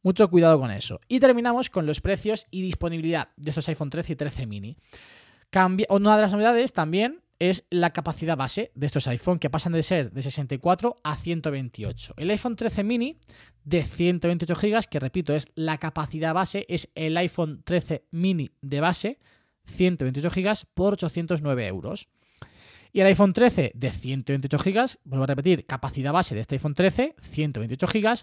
Mucho 0.02 0.30
cuidado 0.30 0.58
con 0.58 0.70
eso. 0.70 0.98
Y 1.08 1.20
terminamos 1.20 1.68
con 1.68 1.84
los 1.84 2.00
precios 2.00 2.46
y 2.50 2.62
disponibilidad 2.62 3.28
de 3.36 3.50
estos 3.50 3.68
iPhone 3.68 3.90
13 3.90 4.14
y 4.14 4.16
13 4.16 4.46
mini. 4.46 4.78
Una 5.90 6.16
de 6.16 6.22
las 6.22 6.32
novedades 6.32 6.72
también 6.72 7.20
es 7.38 7.66
la 7.68 7.90
capacidad 7.90 8.38
base 8.38 8.72
de 8.74 8.86
estos 8.86 9.06
iPhone, 9.06 9.38
que 9.38 9.50
pasan 9.50 9.72
de 9.72 9.82
ser 9.82 10.10
de 10.10 10.22
64 10.22 10.96
a 11.04 11.16
128. 11.16 12.14
El 12.16 12.30
iPhone 12.30 12.56
13 12.56 12.82
mini 12.82 13.18
de 13.62 13.84
128 13.84 14.54
GB, 14.54 14.88
que 14.88 15.00
repito, 15.00 15.34
es 15.34 15.48
la 15.54 15.76
capacidad 15.76 16.32
base, 16.32 16.64
es 16.70 16.88
el 16.94 17.14
iPhone 17.18 17.60
13 17.62 18.06
mini 18.10 18.52
de 18.62 18.80
base, 18.80 19.18
128 19.66 20.30
GB 20.30 20.66
por 20.74 20.94
809 20.94 21.66
euros. 21.66 22.08
Y 22.92 23.00
el 23.00 23.06
iPhone 23.08 23.32
13 23.32 23.72
de 23.74 23.90
128 23.92 24.56
GB, 24.58 24.98
vuelvo 25.04 25.24
a 25.24 25.26
repetir, 25.26 25.66
capacidad 25.66 26.12
base 26.12 26.34
de 26.36 26.42
este 26.42 26.54
iPhone 26.54 26.74
13, 26.74 27.16
128 27.22 27.86
GB, 27.92 28.18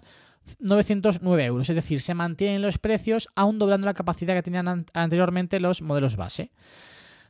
909 0.60 1.44
euros. 1.44 1.68
Es 1.68 1.76
decir, 1.76 2.00
se 2.00 2.14
mantienen 2.14 2.62
los 2.62 2.78
precios 2.78 3.28
aún 3.34 3.58
doblando 3.58 3.84
la 3.86 3.94
capacidad 3.94 4.34
que 4.34 4.42
tenían 4.42 4.68
an- 4.68 4.86
anteriormente 4.94 5.60
los 5.60 5.82
modelos 5.82 6.16
base. 6.16 6.52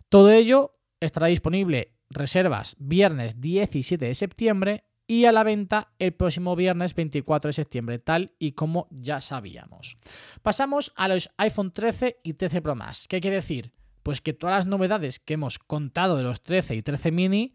Todo 0.09 0.31
ello 0.31 0.77
estará 1.01 1.27
disponible 1.27 1.93
reservas 2.11 2.77
viernes 2.79 3.41
17 3.41 4.05
de 4.05 4.15
septiembre 4.15 4.85
y 5.07 5.25
a 5.25 5.33
la 5.33 5.43
venta 5.43 5.93
el 5.99 6.13
próximo 6.13 6.55
viernes 6.55 6.95
24 6.95 7.49
de 7.49 7.53
septiembre, 7.55 7.99
tal 7.99 8.33
y 8.39 8.53
como 8.53 8.87
ya 8.91 9.21
sabíamos. 9.21 9.97
Pasamos 10.43 10.93
a 10.95 11.09
los 11.09 11.31
iPhone 11.39 11.73
13 11.73 12.19
y 12.23 12.35
13 12.35 12.63
Pro 12.63 12.77
Max. 12.77 13.07
¿Qué 13.09 13.21
quiere 13.21 13.37
decir? 13.37 13.73
Pues 14.03 14.21
que 14.21 14.33
todas 14.33 14.57
las 14.57 14.67
novedades 14.67 15.19
que 15.19 15.35
hemos 15.35 15.59
contado 15.59 16.17
de 16.17 16.23
los 16.23 16.43
13 16.43 16.75
y 16.75 16.83
13 16.83 17.11
mini, 17.13 17.55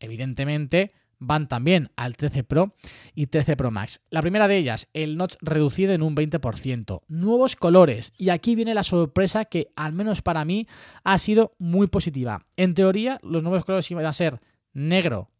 evidentemente 0.00 0.92
van 1.18 1.46
también 1.46 1.90
al 1.94 2.16
13 2.16 2.42
Pro 2.42 2.74
y 3.14 3.28
13 3.28 3.56
Pro 3.56 3.70
Max. 3.70 4.02
La 4.10 4.22
primera 4.22 4.48
de 4.48 4.56
ellas, 4.56 4.88
el 4.92 5.16
notch 5.16 5.36
reducido 5.40 5.92
en 5.92 6.02
un 6.02 6.16
20%. 6.16 7.02
Nuevos 7.06 7.54
colores. 7.54 8.12
Y 8.16 8.30
aquí 8.30 8.56
viene 8.56 8.74
la 8.74 8.82
sorpresa 8.82 9.44
que, 9.44 9.68
al 9.76 9.92
menos 9.92 10.20
para 10.20 10.44
mí, 10.44 10.66
ha 11.04 11.18
sido 11.18 11.54
muy 11.58 11.86
positiva. 11.86 12.46
En 12.56 12.74
teoría, 12.74 13.20
los 13.22 13.42
nuevos 13.42 13.64
colores 13.64 13.90
iban 13.90 14.06
a 14.06 14.12
ser 14.12 14.40
negro, 14.72 15.30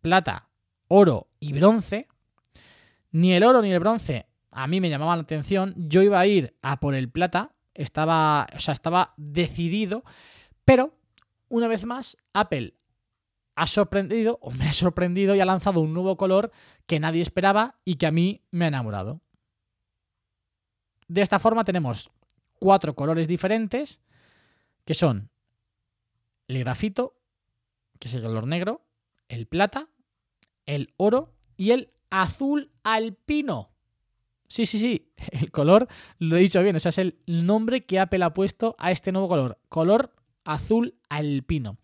plata, 0.00 0.48
oro 0.86 1.28
y 1.40 1.52
bronce. 1.52 2.06
Ni 3.10 3.32
el 3.32 3.42
oro 3.42 3.62
ni 3.62 3.72
el 3.72 3.80
bronce 3.80 4.26
a 4.54 4.68
mí 4.68 4.80
me 4.80 4.88
llamaban 4.88 5.18
la 5.18 5.24
atención. 5.24 5.74
Yo 5.76 6.02
iba 6.02 6.18
a 6.20 6.26
ir 6.26 6.54
a 6.62 6.78
por 6.78 6.94
el 6.94 7.10
plata. 7.10 7.50
Estaba, 7.74 8.46
o 8.54 8.58
sea, 8.58 8.74
estaba 8.74 9.14
decidido. 9.16 10.04
Pero, 10.64 10.94
una 11.48 11.68
vez 11.68 11.84
más, 11.84 12.16
Apple 12.32 12.74
ha 13.56 13.66
sorprendido, 13.66 14.38
o 14.40 14.50
me 14.50 14.68
ha 14.68 14.72
sorprendido, 14.72 15.34
y 15.34 15.40
ha 15.40 15.44
lanzado 15.44 15.80
un 15.80 15.94
nuevo 15.94 16.16
color 16.16 16.52
que 16.86 17.00
nadie 17.00 17.22
esperaba 17.22 17.76
y 17.84 17.96
que 17.96 18.06
a 18.06 18.10
mí 18.10 18.42
me 18.50 18.64
ha 18.64 18.68
enamorado. 18.68 19.20
De 21.08 21.22
esta 21.22 21.38
forma 21.38 21.64
tenemos 21.64 22.10
cuatro 22.58 22.94
colores 22.94 23.28
diferentes, 23.28 24.00
que 24.84 24.94
son 24.94 25.30
el 26.48 26.58
grafito, 26.60 27.16
que 27.98 28.08
es 28.08 28.14
el 28.14 28.22
color 28.22 28.46
negro, 28.46 28.86
el 29.28 29.46
plata, 29.46 29.88
el 30.66 30.94
oro 30.96 31.34
y 31.56 31.70
el 31.70 31.92
azul 32.10 32.72
alpino. 32.82 33.73
Sí, 34.48 34.66
sí, 34.66 34.78
sí, 34.78 35.12
el 35.32 35.50
color, 35.50 35.88
lo 36.18 36.36
he 36.36 36.40
dicho 36.40 36.62
bien, 36.62 36.76
o 36.76 36.80
sea, 36.80 36.90
es 36.90 36.98
el 36.98 37.18
nombre 37.26 37.84
que 37.84 37.98
Apple 37.98 38.24
ha 38.24 38.34
puesto 38.34 38.76
a 38.78 38.90
este 38.90 39.12
nuevo 39.12 39.28
color, 39.28 39.58
color 39.68 40.14
azul 40.44 40.94
alpino. 41.08 41.78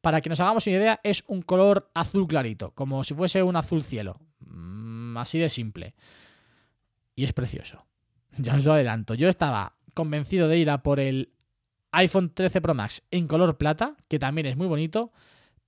Para 0.00 0.20
que 0.20 0.28
nos 0.28 0.40
hagamos 0.40 0.66
una 0.66 0.76
idea, 0.76 1.00
es 1.02 1.24
un 1.28 1.42
color 1.42 1.90
azul 1.94 2.26
clarito, 2.26 2.72
como 2.72 3.04
si 3.04 3.14
fuese 3.14 3.42
un 3.42 3.56
azul 3.56 3.82
cielo. 3.82 4.20
Mm, 4.40 5.16
así 5.16 5.38
de 5.38 5.48
simple. 5.48 5.94
Y 7.16 7.24
es 7.24 7.32
precioso. 7.32 7.84
Ya 8.36 8.56
os 8.56 8.64
lo 8.64 8.72
adelanto. 8.72 9.14
Yo 9.14 9.28
estaba 9.28 9.76
convencido 9.94 10.48
de 10.48 10.58
ir 10.58 10.68
a 10.68 10.82
por 10.82 10.98
el 10.98 11.30
iPhone 11.92 12.34
13 12.34 12.60
Pro 12.60 12.74
Max 12.74 13.02
en 13.12 13.28
color 13.28 13.56
plata, 13.56 13.96
que 14.08 14.18
también 14.18 14.46
es 14.48 14.56
muy 14.56 14.66
bonito. 14.66 15.12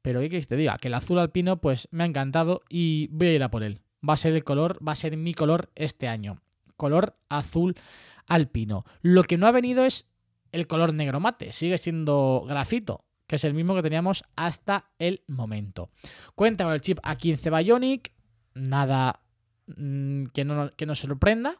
Pero 0.03 0.21
¿qué 0.21 0.29
que 0.29 0.43
te 0.43 0.57
diga? 0.57 0.77
Que 0.79 0.89
el 0.89 0.95
azul 0.95 1.19
alpino, 1.19 1.61
pues 1.61 1.89
me 1.93 2.03
ha 2.03 2.07
encantado 2.07 2.63
y 2.69 3.09
voy 3.09 3.29
a 3.29 3.33
ir 3.35 3.43
a 3.43 3.51
por 3.51 3.63
él. 3.63 3.81
Va 4.09 4.15
a 4.15 4.19
ser 4.19 4.35
el 4.35 4.45
color, 4.45 4.79
va 4.87 4.93
a 4.93 4.97
ser 4.97 5.17
mi 5.17 5.35
color 5.35 5.71
este 5.75 6.09
año. 6.09 6.41
Color 6.77 7.17
azul 7.29 7.77
alpino. 8.27 8.85
Lo 9.03 9.25
que 9.25 9.39
no 9.39 9.47
ha 9.47 9.53
venido 9.53 9.85
es 9.85 10.07
el 10.53 10.67
color 10.67 10.93
negro 10.95 11.21
mate. 11.21 11.53
Sigue 11.53 11.79
siendo 11.79 12.45
grafito 12.47 13.07
que 13.27 13.37
es 13.37 13.45
el 13.45 13.55
mismo 13.55 13.75
que 13.75 13.83
teníamos 13.83 14.25
hasta 14.37 14.91
el 14.99 15.23
momento. 15.27 15.91
Cuenta 16.35 16.65
con 16.65 16.73
el 16.73 16.81
chip 16.81 16.99
A15 17.01 17.57
Bionic, 17.57 18.13
nada 18.55 19.21
mm, 19.67 20.27
que, 20.27 20.45
no, 20.45 20.71
que 20.77 20.87
nos 20.87 21.01
sorprenda. 21.01 21.57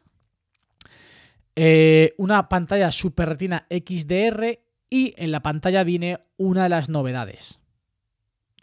Eh, 1.55 2.13
una 2.17 2.49
pantalla 2.49 2.91
Super 2.91 3.29
Retina 3.29 3.65
XDR 3.69 4.59
y 4.89 5.13
en 5.17 5.31
la 5.31 5.41
pantalla 5.41 5.83
viene 5.83 6.19
una 6.37 6.63
de 6.63 6.69
las 6.69 6.87
novedades 6.87 7.59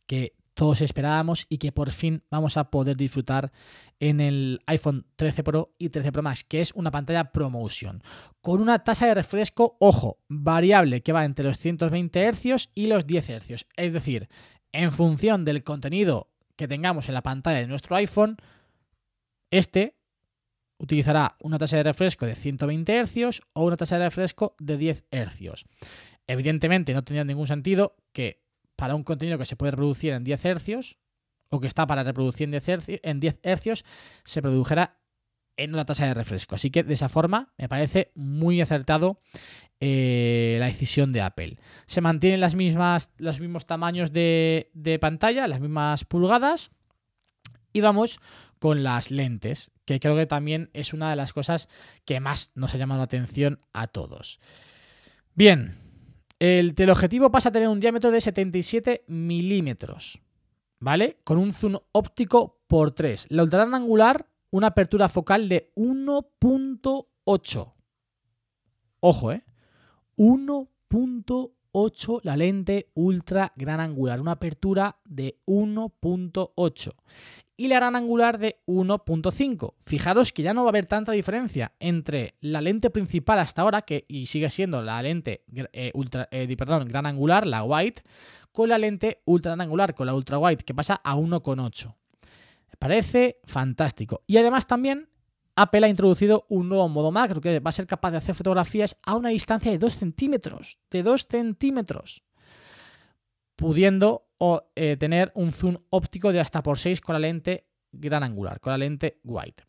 que 0.06 0.33
todos 0.54 0.80
esperábamos 0.80 1.46
y 1.48 1.58
que 1.58 1.72
por 1.72 1.90
fin 1.90 2.22
vamos 2.30 2.56
a 2.56 2.70
poder 2.70 2.96
disfrutar 2.96 3.52
en 4.00 4.20
el 4.20 4.62
iPhone 4.66 5.06
13 5.16 5.42
Pro 5.42 5.74
y 5.78 5.90
13 5.90 6.12
Pro 6.12 6.22
Max, 6.22 6.44
que 6.44 6.60
es 6.60 6.72
una 6.72 6.90
pantalla 6.90 7.32
ProMotion, 7.32 8.02
con 8.40 8.60
una 8.60 8.84
tasa 8.84 9.06
de 9.06 9.14
refresco, 9.14 9.76
ojo, 9.80 10.18
variable 10.28 11.02
que 11.02 11.12
va 11.12 11.24
entre 11.24 11.44
los 11.44 11.58
120 11.58 12.32
Hz 12.32 12.70
y 12.74 12.86
los 12.86 13.06
10 13.06 13.30
Hz. 13.30 13.66
Es 13.76 13.92
decir, 13.92 14.28
en 14.72 14.92
función 14.92 15.44
del 15.44 15.64
contenido 15.64 16.30
que 16.56 16.68
tengamos 16.68 17.08
en 17.08 17.14
la 17.14 17.22
pantalla 17.22 17.58
de 17.58 17.66
nuestro 17.66 17.96
iPhone, 17.96 18.36
este 19.50 19.96
utilizará 20.78 21.36
una 21.40 21.58
tasa 21.58 21.76
de 21.76 21.84
refresco 21.84 22.26
de 22.26 22.34
120 22.34 23.04
Hz 23.04 23.40
o 23.52 23.64
una 23.64 23.76
tasa 23.76 23.98
de 23.98 24.04
refresco 24.04 24.54
de 24.58 24.76
10 24.76 25.04
Hz. 25.10 25.64
Evidentemente 26.26 26.94
no 26.94 27.04
tendría 27.04 27.24
ningún 27.24 27.46
sentido 27.46 27.96
que 28.12 28.43
para 28.76 28.94
un 28.94 29.04
contenido 29.04 29.38
que 29.38 29.46
se 29.46 29.56
puede 29.56 29.72
reproducir 29.72 30.12
en 30.12 30.24
10 30.24 30.40
Hz 30.40 30.96
o 31.50 31.60
que 31.60 31.66
está 31.66 31.86
para 31.86 32.02
reproducir 32.02 32.44
en 32.44 32.52
10 32.52 32.64
Hz, 32.64 33.00
en 33.02 33.20
10 33.20 33.40
Hz 33.42 33.84
se 34.24 34.42
produjera 34.42 34.98
en 35.56 35.72
una 35.72 35.84
tasa 35.84 36.06
de 36.06 36.14
refresco. 36.14 36.54
Así 36.54 36.70
que 36.70 36.82
de 36.82 36.94
esa 36.94 37.08
forma 37.08 37.52
me 37.56 37.68
parece 37.68 38.10
muy 38.14 38.60
acertado 38.60 39.20
eh, 39.80 40.56
la 40.58 40.66
decisión 40.66 41.12
de 41.12 41.20
Apple. 41.20 41.58
Se 41.86 42.00
mantienen 42.00 42.40
las 42.40 42.54
mismas, 42.54 43.12
los 43.18 43.40
mismos 43.40 43.66
tamaños 43.66 44.12
de, 44.12 44.70
de 44.74 44.98
pantalla, 44.98 45.46
las 45.46 45.60
mismas 45.60 46.04
pulgadas. 46.04 46.70
Y 47.72 47.80
vamos 47.80 48.20
con 48.58 48.82
las 48.82 49.10
lentes, 49.10 49.72
que 49.84 50.00
creo 50.00 50.16
que 50.16 50.26
también 50.26 50.70
es 50.72 50.94
una 50.94 51.10
de 51.10 51.16
las 51.16 51.32
cosas 51.32 51.68
que 52.04 52.20
más 52.20 52.52
nos 52.54 52.74
ha 52.74 52.78
llamado 52.78 53.00
la 53.00 53.04
atención 53.04 53.60
a 53.72 53.88
todos. 53.88 54.40
Bien, 55.34 55.83
el 56.44 56.74
teleobjetivo 56.74 57.30
pasa 57.30 57.48
a 57.48 57.52
tener 57.52 57.68
un 57.68 57.80
diámetro 57.80 58.10
de 58.10 58.20
77 58.20 59.04
milímetros, 59.06 60.20
¿vale? 60.78 61.16
Con 61.24 61.38
un 61.38 61.54
zoom 61.54 61.78
óptico 61.92 62.60
por 62.66 62.90
3. 62.90 63.28
La 63.30 63.44
ultra 63.44 63.60
gran 63.60 63.74
angular, 63.74 64.28
una 64.50 64.66
apertura 64.66 65.08
focal 65.08 65.48
de 65.48 65.72
1.8. 65.74 67.72
Ojo, 69.00 69.32
¿eh? 69.32 69.42
1.8 70.18 72.20
la 72.22 72.36
lente 72.36 72.90
ultra 72.92 73.54
gran 73.56 73.80
angular, 73.80 74.20
una 74.20 74.32
apertura 74.32 74.98
de 75.06 75.40
1.8 75.46 76.92
y 77.56 77.68
la 77.68 77.76
gran 77.76 77.96
angular 77.96 78.38
de 78.38 78.60
1.5. 78.66 79.74
Fijaros 79.80 80.32
que 80.32 80.42
ya 80.42 80.54
no 80.54 80.62
va 80.62 80.68
a 80.68 80.70
haber 80.70 80.86
tanta 80.86 81.12
diferencia 81.12 81.72
entre 81.78 82.34
la 82.40 82.60
lente 82.60 82.90
principal 82.90 83.38
hasta 83.38 83.62
ahora, 83.62 83.82
que 83.82 84.04
y 84.08 84.26
sigue 84.26 84.50
siendo 84.50 84.82
la 84.82 85.00
lente 85.02 85.44
eh, 85.72 85.90
ultra, 85.94 86.28
eh, 86.30 86.52
perdón, 86.56 86.88
gran 86.88 87.06
angular, 87.06 87.46
la 87.46 87.62
white, 87.62 88.02
con 88.52 88.68
la 88.68 88.78
lente 88.78 89.22
ultra 89.24 89.50
gran 89.50 89.62
angular, 89.62 89.94
con 89.94 90.06
la 90.06 90.14
ultra 90.14 90.38
white, 90.38 90.64
que 90.64 90.74
pasa 90.74 91.00
a 91.02 91.16
1.8. 91.16 91.94
Me 92.70 92.76
parece 92.78 93.38
fantástico. 93.44 94.22
Y 94.26 94.36
además 94.36 94.66
también 94.66 95.08
Apple 95.56 95.86
ha 95.86 95.88
introducido 95.88 96.46
un 96.48 96.68
nuevo 96.68 96.88
modo 96.88 97.12
macro 97.12 97.40
que 97.40 97.60
va 97.60 97.68
a 97.68 97.72
ser 97.72 97.86
capaz 97.86 98.10
de 98.10 98.16
hacer 98.18 98.34
fotografías 98.34 98.96
a 99.02 99.14
una 99.14 99.28
distancia 99.28 99.70
de 99.70 99.78
2 99.78 99.94
centímetros. 99.94 100.78
De 100.90 101.02
2 101.02 101.26
centímetros. 101.30 102.24
Pudiendo 103.54 104.23
eh, 104.74 104.96
tener 104.98 105.32
un 105.34 105.52
zoom 105.52 105.78
óptico 105.90 106.32
de 106.32 106.40
hasta 106.40 106.62
por 106.62 106.78
6 106.78 107.00
con 107.00 107.14
la 107.14 107.18
lente 107.18 107.66
gran 107.92 108.22
angular, 108.22 108.60
con 108.60 108.72
la 108.72 108.78
lente 108.78 109.20
white. 109.24 109.64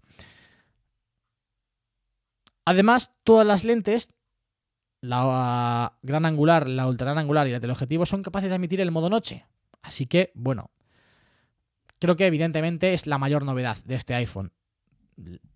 Además, 2.66 3.14
todas 3.24 3.46
las 3.46 3.64
lentes, 3.64 4.14
la 5.02 5.98
gran 6.02 6.26
angular, 6.26 6.68
la 6.68 6.88
ultra 6.88 7.06
gran 7.06 7.20
angular 7.20 7.48
y 7.48 7.52
la 7.52 7.60
teleobjetivo, 7.60 8.06
son 8.06 8.24
capaces 8.24 8.50
de 8.50 8.56
emitir 8.56 8.82
el 8.82 8.92
modo 8.92 9.10
noche. 9.10 9.46
Así 9.84 10.08
que, 10.08 10.32
bueno, 10.34 10.72
creo 12.00 12.16
que 12.16 12.26
evidentemente 12.26 12.94
es 12.94 13.06
la 13.06 13.20
mayor 13.20 13.46
novedad 13.46 13.78
de 13.86 13.96
este 13.96 14.16
iPhone. 14.16 14.52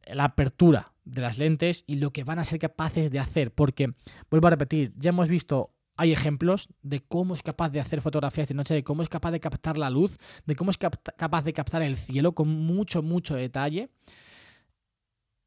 La 0.06 0.26
apertura 0.26 0.94
de 1.04 1.22
las 1.22 1.40
lentes 1.40 1.84
y 1.88 1.96
lo 1.96 2.12
que 2.12 2.24
van 2.24 2.38
a 2.38 2.44
ser 2.44 2.60
capaces 2.60 3.10
de 3.10 3.20
hacer. 3.20 3.52
Porque, 3.52 3.94
vuelvo 4.30 4.48
a 4.48 4.52
repetir, 4.52 4.94
ya 4.96 5.10
hemos 5.10 5.30
visto 5.30 5.72
hay 6.00 6.14
ejemplos 6.14 6.70
de 6.82 7.02
cómo 7.02 7.34
es 7.34 7.44
capaz 7.44 7.72
de 7.72 7.82
hacer 7.82 8.00
fotografías 8.00 8.48
de 8.48 8.54
noche, 8.54 8.74
de 8.74 8.86
cómo 8.86 9.04
es 9.04 9.10
capaz 9.10 9.32
de 9.32 9.42
captar 9.42 9.78
la 9.78 9.90
luz, 9.90 10.18
de 10.46 10.56
cómo 10.56 10.72
es 10.72 10.78
capaz 10.78 11.44
de 11.44 11.52
captar 11.52 11.82
el 11.82 11.98
cielo 11.98 12.34
con 12.34 12.48
mucho, 12.48 13.02
mucho 13.02 13.36
detalle. 13.36 13.90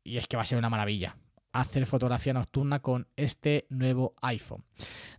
Y 0.04 0.18
es 0.18 0.26
que 0.26 0.36
va 0.36 0.42
a 0.42 0.46
ser 0.46 0.58
una 0.58 0.68
maravilla 0.68 1.16
hacer 1.52 1.86
fotografía 1.86 2.34
nocturna 2.34 2.80
con 2.80 3.08
este 3.16 3.66
nuevo 3.70 4.14
iPhone. 4.20 4.64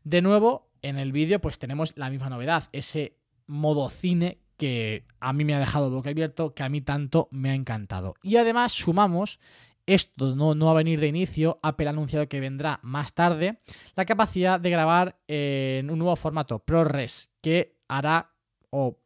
De 0.03 0.21
nuevo, 0.21 0.69
en 0.83 0.99
el 0.99 1.11
vídeo 1.11 1.41
pues 1.41 1.57
tenemos 1.57 1.93
la 1.95 2.11
misma 2.11 2.29
novedad, 2.29 2.69
ese 2.71 3.17
modo 3.47 3.89
cine 3.89 4.37
que 4.57 5.05
a 5.19 5.33
mí 5.33 5.45
me 5.45 5.55
ha 5.55 5.59
dejado 5.59 5.89
boca 5.89 6.11
abierto, 6.11 6.53
que 6.53 6.61
a 6.61 6.69
mí 6.69 6.81
tanto 6.81 7.27
me 7.31 7.49
ha 7.49 7.55
encantado. 7.55 8.13
Y 8.21 8.37
además 8.37 8.71
sumamos, 8.71 9.39
esto 9.85 10.35
no, 10.35 10.55
no 10.55 10.65
va 10.65 10.71
a 10.71 10.75
venir 10.75 10.99
de 10.99 11.07
inicio, 11.07 11.59
Apple 11.61 11.87
ha 11.87 11.89
anunciado 11.89 12.27
que 12.27 12.39
vendrá 12.39 12.79
más 12.83 13.13
tarde, 13.13 13.59
la 13.95 14.05
capacidad 14.05 14.59
de 14.59 14.69
grabar 14.69 15.19
en 15.27 15.89
un 15.89 15.99
nuevo 15.99 16.15
formato 16.15 16.59
ProRes 16.59 17.29
que 17.41 17.77
hará 17.87 18.31
o 18.69 18.99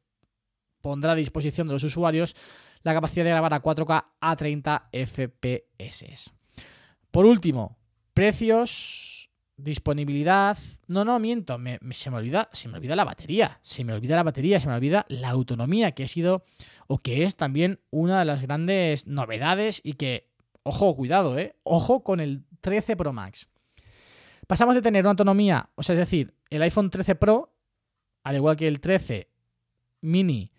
pondrá 0.82 1.13
a 1.13 1.16
disposición 1.16 1.68
de 1.68 1.74
los 1.74 1.84
usuarios 1.84 2.36
la 2.84 2.94
capacidad 2.94 3.26
de 3.26 3.32
grabar 3.32 3.54
a 3.54 3.62
4K 3.62 4.04
a 4.22 4.36
30 4.36 4.90
FPS. 4.92 6.32
Por 7.12 7.26
último, 7.26 7.78
precios, 8.13 9.30
disponibilidad. 9.58 10.58
No, 10.88 11.04
no, 11.04 11.20
miento, 11.20 11.60
se, 11.92 12.10
me 12.10 12.18
olvida, 12.18 12.50
se 12.54 12.70
me 12.70 12.78
olvida 12.78 12.96
la 12.96 13.04
batería. 13.04 13.60
Se 13.63 13.84
me 13.84 13.94
olvida 13.94 14.16
la 14.16 14.24
batería, 14.24 14.60
se 14.60 14.68
me 14.68 14.76
olvida 14.76 15.06
la 15.10 15.30
autonomía, 15.30 15.92
que 15.92 16.04
ha 16.04 16.08
sido 16.08 16.46
o 16.88 17.00
que 17.00 17.24
es 17.24 17.36
también 17.36 17.82
una 17.90 18.20
de 18.20 18.26
las 18.26 18.42
grandes 18.42 19.08
novedades 19.08 19.82
y 19.84 19.94
que, 19.94 20.27
ojo, 20.68 20.96
cuidado, 20.96 21.38
¿eh? 21.38 21.56
Ojo 21.64 22.04
con 22.04 22.20
el 22.20 22.44
13 22.62 22.96
Pro 22.96 23.14
Max. 23.14 23.50
Pasamos 24.48 24.76
de 24.76 24.82
tener 24.82 25.04
una 25.04 25.12
autonomía, 25.12 25.70
o 25.76 25.84
sea, 25.84 25.94
es 25.94 26.00
decir, 26.00 26.34
el 26.50 26.62
iPhone 26.62 26.90
13 26.90 27.16
Pro, 27.16 27.54
al 28.24 28.36
igual 28.36 28.56
que 28.56 28.68
el 28.68 28.80
13 28.80 29.30
mini, 30.02 30.52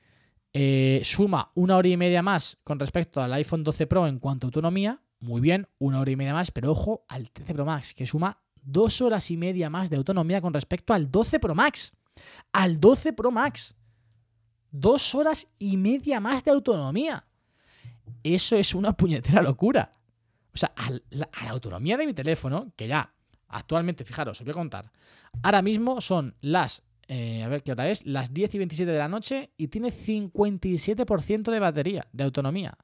eh, 0.52 1.00
suma 1.04 1.52
una 1.54 1.76
hora 1.76 1.88
y 1.88 1.96
media 1.96 2.22
más 2.22 2.58
con 2.64 2.78
respecto 2.78 3.20
al 3.20 3.32
iPhone 3.34 3.64
12 3.64 3.86
Pro 3.86 4.06
en 4.06 4.18
cuanto 4.18 4.46
a 4.46 4.48
autonomía. 4.48 5.00
Muy 5.20 5.40
bien, 5.40 5.68
una 5.78 6.00
hora 6.00 6.10
y 6.10 6.16
media 6.16 6.32
más, 6.32 6.50
pero 6.50 6.72
ojo 6.72 7.04
al 7.08 7.30
13 7.30 7.54
Pro 7.54 7.64
Max, 7.64 7.94
que 7.94 8.06
suma 8.06 8.38
dos 8.62 9.00
horas 9.00 9.30
y 9.30 9.36
media 9.36 9.70
más 9.70 9.90
de 9.90 9.96
autonomía 9.96 10.40
con 10.40 10.54
respecto 10.54 10.92
al 10.92 11.10
12 11.10 11.40
Pro 11.40 11.54
Max. 11.54 11.92
Al 12.52 12.80
12 12.80 13.12
Pro 13.12 13.30
Max. 13.30 13.74
Dos 14.70 15.14
horas 15.14 15.48
y 15.58 15.76
media 15.76 16.20
más 16.20 16.44
de 16.44 16.50
autonomía. 16.50 17.24
Eso 18.22 18.56
es 18.56 18.74
una 18.74 18.92
puñetera 18.92 19.42
locura. 19.42 19.97
O 20.58 20.60
sea, 20.60 20.72
a 20.74 20.90
la, 21.10 21.28
autonomía 21.50 21.96
de 21.96 22.04
mi 22.04 22.14
teléfono, 22.14 22.72
que 22.74 22.88
ya 22.88 23.14
actualmente, 23.46 24.04
fijaros, 24.04 24.40
os 24.40 24.44
voy 24.44 24.50
a 24.50 24.54
contar. 24.54 24.90
Ahora 25.40 25.62
mismo 25.62 26.00
son 26.00 26.34
las, 26.40 26.82
eh, 27.06 27.44
a 27.44 27.48
ver 27.48 27.62
qué 27.62 27.70
hora 27.70 27.88
es, 27.88 28.04
las 28.04 28.34
10 28.34 28.56
y 28.56 28.58
27 28.58 28.90
de 28.90 28.98
la 28.98 29.06
noche 29.06 29.52
y 29.56 29.68
tiene 29.68 29.90
57% 29.92 31.52
de 31.52 31.60
batería, 31.60 32.08
de 32.12 32.24
autonomía. 32.24 32.76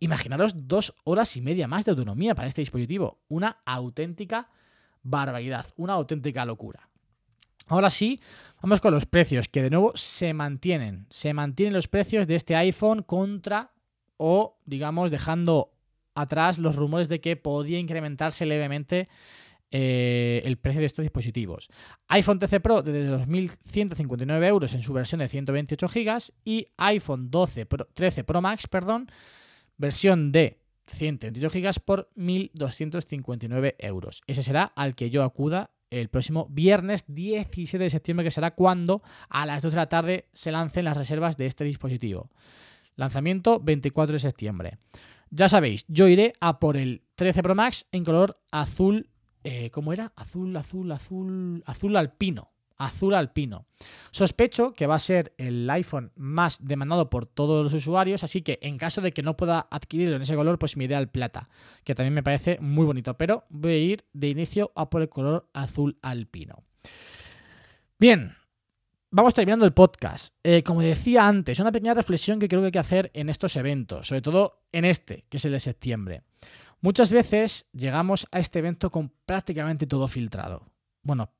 Imaginaros 0.00 0.66
dos 0.66 0.92
horas 1.04 1.36
y 1.36 1.40
media 1.40 1.68
más 1.68 1.84
de 1.84 1.92
autonomía 1.92 2.34
para 2.34 2.48
este 2.48 2.62
dispositivo. 2.62 3.20
Una 3.28 3.62
auténtica 3.64 4.50
barbaridad, 5.04 5.66
una 5.76 5.92
auténtica 5.92 6.44
locura. 6.44 6.88
Ahora 7.68 7.90
sí, 7.90 8.20
vamos 8.60 8.80
con 8.80 8.92
los 8.92 9.06
precios, 9.06 9.46
que 9.46 9.62
de 9.62 9.70
nuevo 9.70 9.92
se 9.94 10.34
mantienen. 10.34 11.06
Se 11.10 11.32
mantienen 11.32 11.74
los 11.74 11.86
precios 11.86 12.26
de 12.26 12.34
este 12.34 12.56
iPhone 12.56 13.04
contra 13.04 13.70
o, 14.16 14.58
digamos, 14.66 15.12
dejando 15.12 15.73
atrás 16.14 16.58
los 16.58 16.76
rumores 16.76 17.08
de 17.08 17.20
que 17.20 17.36
podía 17.36 17.78
incrementarse 17.78 18.46
levemente 18.46 19.08
eh, 19.70 20.42
el 20.44 20.56
precio 20.56 20.80
de 20.80 20.86
estos 20.86 21.02
dispositivos. 21.02 21.68
iPhone 22.08 22.38
13 22.38 22.60
Pro 22.60 22.82
de 22.82 23.10
2.159 23.10 24.46
euros 24.46 24.72
en 24.74 24.82
su 24.82 24.92
versión 24.92 25.18
de 25.20 25.28
128 25.28 25.88
GB 25.88 26.18
y 26.44 26.68
iPhone 26.76 27.30
12 27.30 27.66
Pro- 27.66 27.88
13 27.92 28.22
Pro 28.24 28.40
Max, 28.40 28.66
perdón, 28.68 29.08
versión 29.76 30.30
de 30.30 30.60
128 30.86 31.50
GB 31.50 31.80
por 31.84 32.10
1.259 32.16 33.74
euros. 33.78 34.22
Ese 34.26 34.42
será 34.42 34.64
al 34.76 34.94
que 34.94 35.10
yo 35.10 35.22
acuda 35.24 35.70
el 35.90 36.08
próximo 36.08 36.46
viernes 36.50 37.04
17 37.08 37.82
de 37.82 37.90
septiembre, 37.90 38.24
que 38.24 38.30
será 38.30 38.52
cuando 38.52 39.02
a 39.28 39.46
las 39.46 39.62
2 39.62 39.72
de 39.72 39.76
la 39.76 39.88
tarde 39.88 40.28
se 40.32 40.50
lancen 40.52 40.84
las 40.84 40.96
reservas 40.96 41.36
de 41.36 41.46
este 41.46 41.64
dispositivo. 41.64 42.30
Lanzamiento 42.96 43.60
24 43.60 44.12
de 44.14 44.18
septiembre. 44.18 44.78
Ya 45.36 45.48
sabéis, 45.48 45.84
yo 45.88 46.06
iré 46.06 46.34
a 46.38 46.60
por 46.60 46.76
el 46.76 47.02
13 47.16 47.42
Pro 47.42 47.56
Max 47.56 47.88
en 47.90 48.04
color 48.04 48.38
azul. 48.52 49.10
eh, 49.42 49.68
¿Cómo 49.70 49.92
era? 49.92 50.12
Azul, 50.14 50.56
azul, 50.56 50.92
azul. 50.92 51.64
Azul 51.66 51.96
alpino. 51.96 52.52
Azul 52.76 53.14
alpino. 53.14 53.66
Sospecho 54.12 54.74
que 54.74 54.86
va 54.86 54.94
a 54.94 55.00
ser 55.00 55.34
el 55.36 55.68
iPhone 55.70 56.12
más 56.14 56.64
demandado 56.64 57.10
por 57.10 57.26
todos 57.26 57.64
los 57.64 57.74
usuarios, 57.74 58.22
así 58.22 58.42
que 58.42 58.60
en 58.62 58.78
caso 58.78 59.00
de 59.00 59.10
que 59.10 59.24
no 59.24 59.36
pueda 59.36 59.66
adquirirlo 59.72 60.14
en 60.14 60.22
ese 60.22 60.36
color, 60.36 60.56
pues 60.60 60.76
me 60.76 60.84
iré 60.84 60.94
al 60.94 61.10
plata, 61.10 61.48
que 61.82 61.96
también 61.96 62.14
me 62.14 62.22
parece 62.22 62.58
muy 62.60 62.86
bonito, 62.86 63.14
pero 63.16 63.44
voy 63.48 63.72
a 63.72 63.78
ir 63.78 64.04
de 64.12 64.28
inicio 64.28 64.70
a 64.76 64.88
por 64.88 65.02
el 65.02 65.08
color 65.08 65.48
azul 65.52 65.98
alpino. 66.00 66.62
Bien, 67.98 68.36
vamos 69.14 69.32
terminando 69.32 69.64
el 69.64 69.72
podcast. 69.72 70.34
Eh, 70.42 70.64
como 70.64 70.80
decía 70.80 71.28
antes, 71.28 71.60
una 71.60 71.70
pequeña 71.70 71.94
reflexión 71.94 72.40
que 72.40 72.48
creo 72.48 72.60
que 72.62 72.66
hay 72.66 72.72
que 72.72 72.78
hacer 72.80 73.10
en 73.14 73.28
estos 73.28 73.54
eventos, 73.54 74.08
sobre 74.08 74.22
todo 74.22 74.64
en 74.72 74.84
este, 74.84 75.24
que 75.28 75.36
es 75.36 75.44
el 75.44 75.52
de 75.52 75.60
septiembre. 75.60 76.22
Muchas 76.80 77.12
veces 77.12 77.66
llegamos 77.72 78.26
a 78.32 78.40
este 78.40 78.58
evento 78.58 78.90
con 78.90 79.12
prácticamente 79.24 79.86
todo 79.86 80.08
filtrado. 80.08 80.66
Bueno, 81.02 81.30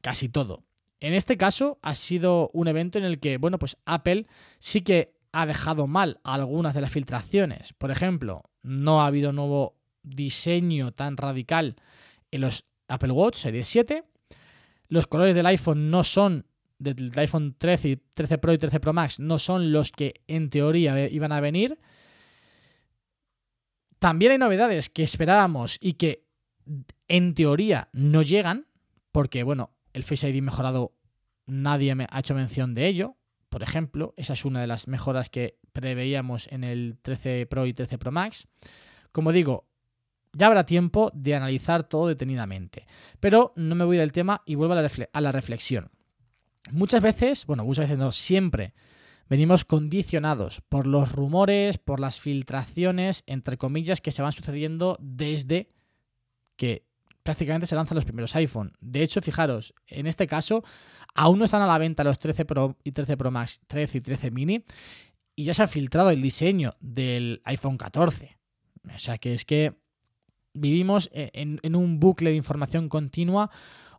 casi 0.00 0.30
todo. 0.30 0.64
En 1.00 1.12
este 1.12 1.36
caso 1.36 1.78
ha 1.82 1.94
sido 1.94 2.50
un 2.54 2.66
evento 2.66 2.98
en 2.98 3.04
el 3.04 3.20
que, 3.20 3.36
bueno, 3.36 3.58
pues 3.58 3.76
Apple 3.84 4.26
sí 4.58 4.80
que 4.80 5.14
ha 5.30 5.44
dejado 5.44 5.86
mal 5.86 6.20
algunas 6.24 6.74
de 6.74 6.80
las 6.80 6.90
filtraciones. 6.90 7.74
Por 7.74 7.90
ejemplo, 7.90 8.44
no 8.62 9.02
ha 9.02 9.06
habido 9.06 9.32
nuevo 9.32 9.76
diseño 10.02 10.92
tan 10.92 11.18
radical 11.18 11.76
en 12.30 12.40
los 12.40 12.64
Apple 12.88 13.12
Watch 13.12 13.36
Series 13.36 13.68
7. 13.68 14.02
Los 14.88 15.06
colores 15.06 15.34
del 15.34 15.46
iPhone 15.46 15.90
no 15.90 16.02
son 16.02 16.46
del 16.78 17.12
iPhone 17.16 17.54
13, 17.56 17.88
y 17.88 17.96
13 17.96 18.38
Pro 18.38 18.52
y 18.52 18.58
13 18.58 18.80
Pro 18.80 18.92
Max 18.92 19.20
no 19.20 19.38
son 19.38 19.72
los 19.72 19.92
que 19.92 20.22
en 20.26 20.50
teoría 20.50 20.98
eh, 20.98 21.08
iban 21.12 21.32
a 21.32 21.40
venir. 21.40 21.78
También 23.98 24.32
hay 24.32 24.38
novedades 24.38 24.88
que 24.88 25.02
esperábamos 25.02 25.78
y 25.80 25.94
que 25.94 26.24
en 27.08 27.34
teoría 27.34 27.88
no 27.92 28.22
llegan, 28.22 28.66
porque 29.12 29.42
bueno, 29.42 29.70
el 29.92 30.04
Face 30.04 30.28
ID 30.28 30.42
mejorado 30.42 30.94
nadie 31.46 31.94
me 31.94 32.06
ha 32.10 32.20
hecho 32.20 32.34
mención 32.34 32.74
de 32.74 32.86
ello. 32.86 33.16
Por 33.48 33.62
ejemplo, 33.62 34.14
esa 34.16 34.34
es 34.34 34.44
una 34.44 34.60
de 34.60 34.66
las 34.66 34.86
mejoras 34.88 35.30
que 35.30 35.58
preveíamos 35.72 36.46
en 36.52 36.64
el 36.64 36.98
13 37.02 37.46
Pro 37.46 37.66
y 37.66 37.72
13 37.72 37.98
Pro 37.98 38.12
Max. 38.12 38.46
Como 39.10 39.32
digo, 39.32 39.66
ya 40.32 40.46
habrá 40.46 40.66
tiempo 40.66 41.10
de 41.14 41.34
analizar 41.34 41.88
todo 41.88 42.08
detenidamente. 42.08 42.86
Pero 43.20 43.52
no 43.56 43.74
me 43.74 43.84
voy 43.84 43.96
del 43.96 44.12
tema 44.12 44.42
y 44.44 44.54
vuelvo 44.54 44.74
a 44.74 44.82
la, 44.82 44.90
a 45.12 45.20
la 45.20 45.32
reflexión. 45.32 45.90
Muchas 46.72 47.02
veces, 47.02 47.46
bueno, 47.46 47.64
muchas 47.64 47.84
veces 47.84 47.98
no, 47.98 48.12
siempre 48.12 48.74
venimos 49.28 49.64
condicionados 49.64 50.62
por 50.68 50.86
los 50.86 51.12
rumores, 51.12 51.78
por 51.78 52.00
las 52.00 52.20
filtraciones, 52.20 53.22
entre 53.26 53.58
comillas, 53.58 54.00
que 54.00 54.12
se 54.12 54.22
van 54.22 54.32
sucediendo 54.32 54.96
desde 55.00 55.70
que 56.56 56.84
prácticamente 57.22 57.66
se 57.66 57.74
lanzan 57.74 57.96
los 57.96 58.04
primeros 58.04 58.34
iPhone. 58.36 58.72
De 58.80 59.02
hecho, 59.02 59.20
fijaros, 59.20 59.74
en 59.86 60.06
este 60.06 60.26
caso, 60.26 60.64
aún 61.14 61.38
no 61.38 61.44
están 61.44 61.62
a 61.62 61.66
la 61.66 61.78
venta 61.78 62.04
los 62.04 62.18
13 62.18 62.44
Pro 62.46 62.76
y 62.84 62.92
13 62.92 63.16
Pro 63.16 63.30
Max, 63.30 63.60
13 63.66 63.98
y 63.98 64.00
13 64.00 64.30
mini, 64.30 64.64
y 65.36 65.44
ya 65.44 65.54
se 65.54 65.62
ha 65.62 65.68
filtrado 65.68 66.10
el 66.10 66.22
diseño 66.22 66.74
del 66.80 67.42
iPhone 67.44 67.76
14. 67.76 68.38
O 68.94 68.98
sea 68.98 69.18
que 69.18 69.34
es 69.34 69.44
que 69.44 69.74
vivimos 70.54 71.10
en, 71.12 71.60
en 71.62 71.76
un 71.76 72.00
bucle 72.00 72.30
de 72.30 72.36
información 72.36 72.88
continua, 72.88 73.50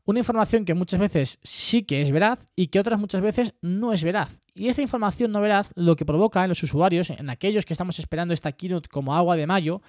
una 0.09 0.21
información 0.21 0.65
que 0.65 0.73
muchas 0.73 0.99
veces 0.99 1.37
sí 1.43 1.83
que 1.83 2.01
es 2.01 2.09
veraz 2.09 2.43
y 2.55 2.69
que 2.69 2.79
otras 2.79 2.99
muchas 2.99 3.21
veces 3.21 3.53
no 3.61 3.93
es 3.93 4.03
veraz. 4.03 4.41
Y 4.55 4.67
esta 4.67 4.81
información 4.81 5.31
no 5.31 5.39
veraz 5.39 5.71
lo 5.75 5.95
que 5.95 6.03
provoca 6.03 6.41
en 6.41 6.49
los 6.49 6.63
usuarios, 6.63 7.11
en 7.11 7.29
aquellos 7.29 7.63
que 7.63 7.75
estamos 7.75 7.99
esperando 7.99 8.33
esta 8.33 8.51
keynote 8.51 8.89
como 8.89 9.15
agua 9.15 9.35
de 9.35 9.45
mayo, 9.45 9.83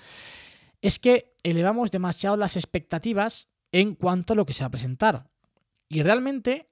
es 0.82 0.98
que 0.98 1.32
elevamos 1.42 1.90
demasiado 1.90 2.36
las 2.36 2.56
expectativas 2.56 3.48
en 3.72 3.94
cuanto 3.94 4.34
a 4.34 4.36
lo 4.36 4.44
que 4.44 4.52
se 4.52 4.62
va 4.62 4.66
a 4.66 4.72
presentar. 4.72 5.30
Y 5.88 6.02
realmente 6.02 6.68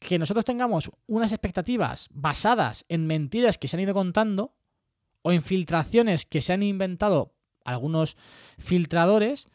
que 0.00 0.18
nosotros 0.18 0.44
tengamos 0.44 0.90
unas 1.06 1.30
expectativas 1.30 2.08
basadas 2.10 2.84
en 2.88 3.06
mentiras 3.06 3.58
que 3.58 3.68
se 3.68 3.76
han 3.76 3.82
ido 3.82 3.94
contando 3.94 4.56
o 5.22 5.30
en 5.30 5.42
filtraciones 5.42 6.26
que 6.26 6.40
se 6.40 6.52
han 6.52 6.64
inventado 6.64 7.32
algunos 7.64 8.16
filtradores, 8.58 9.46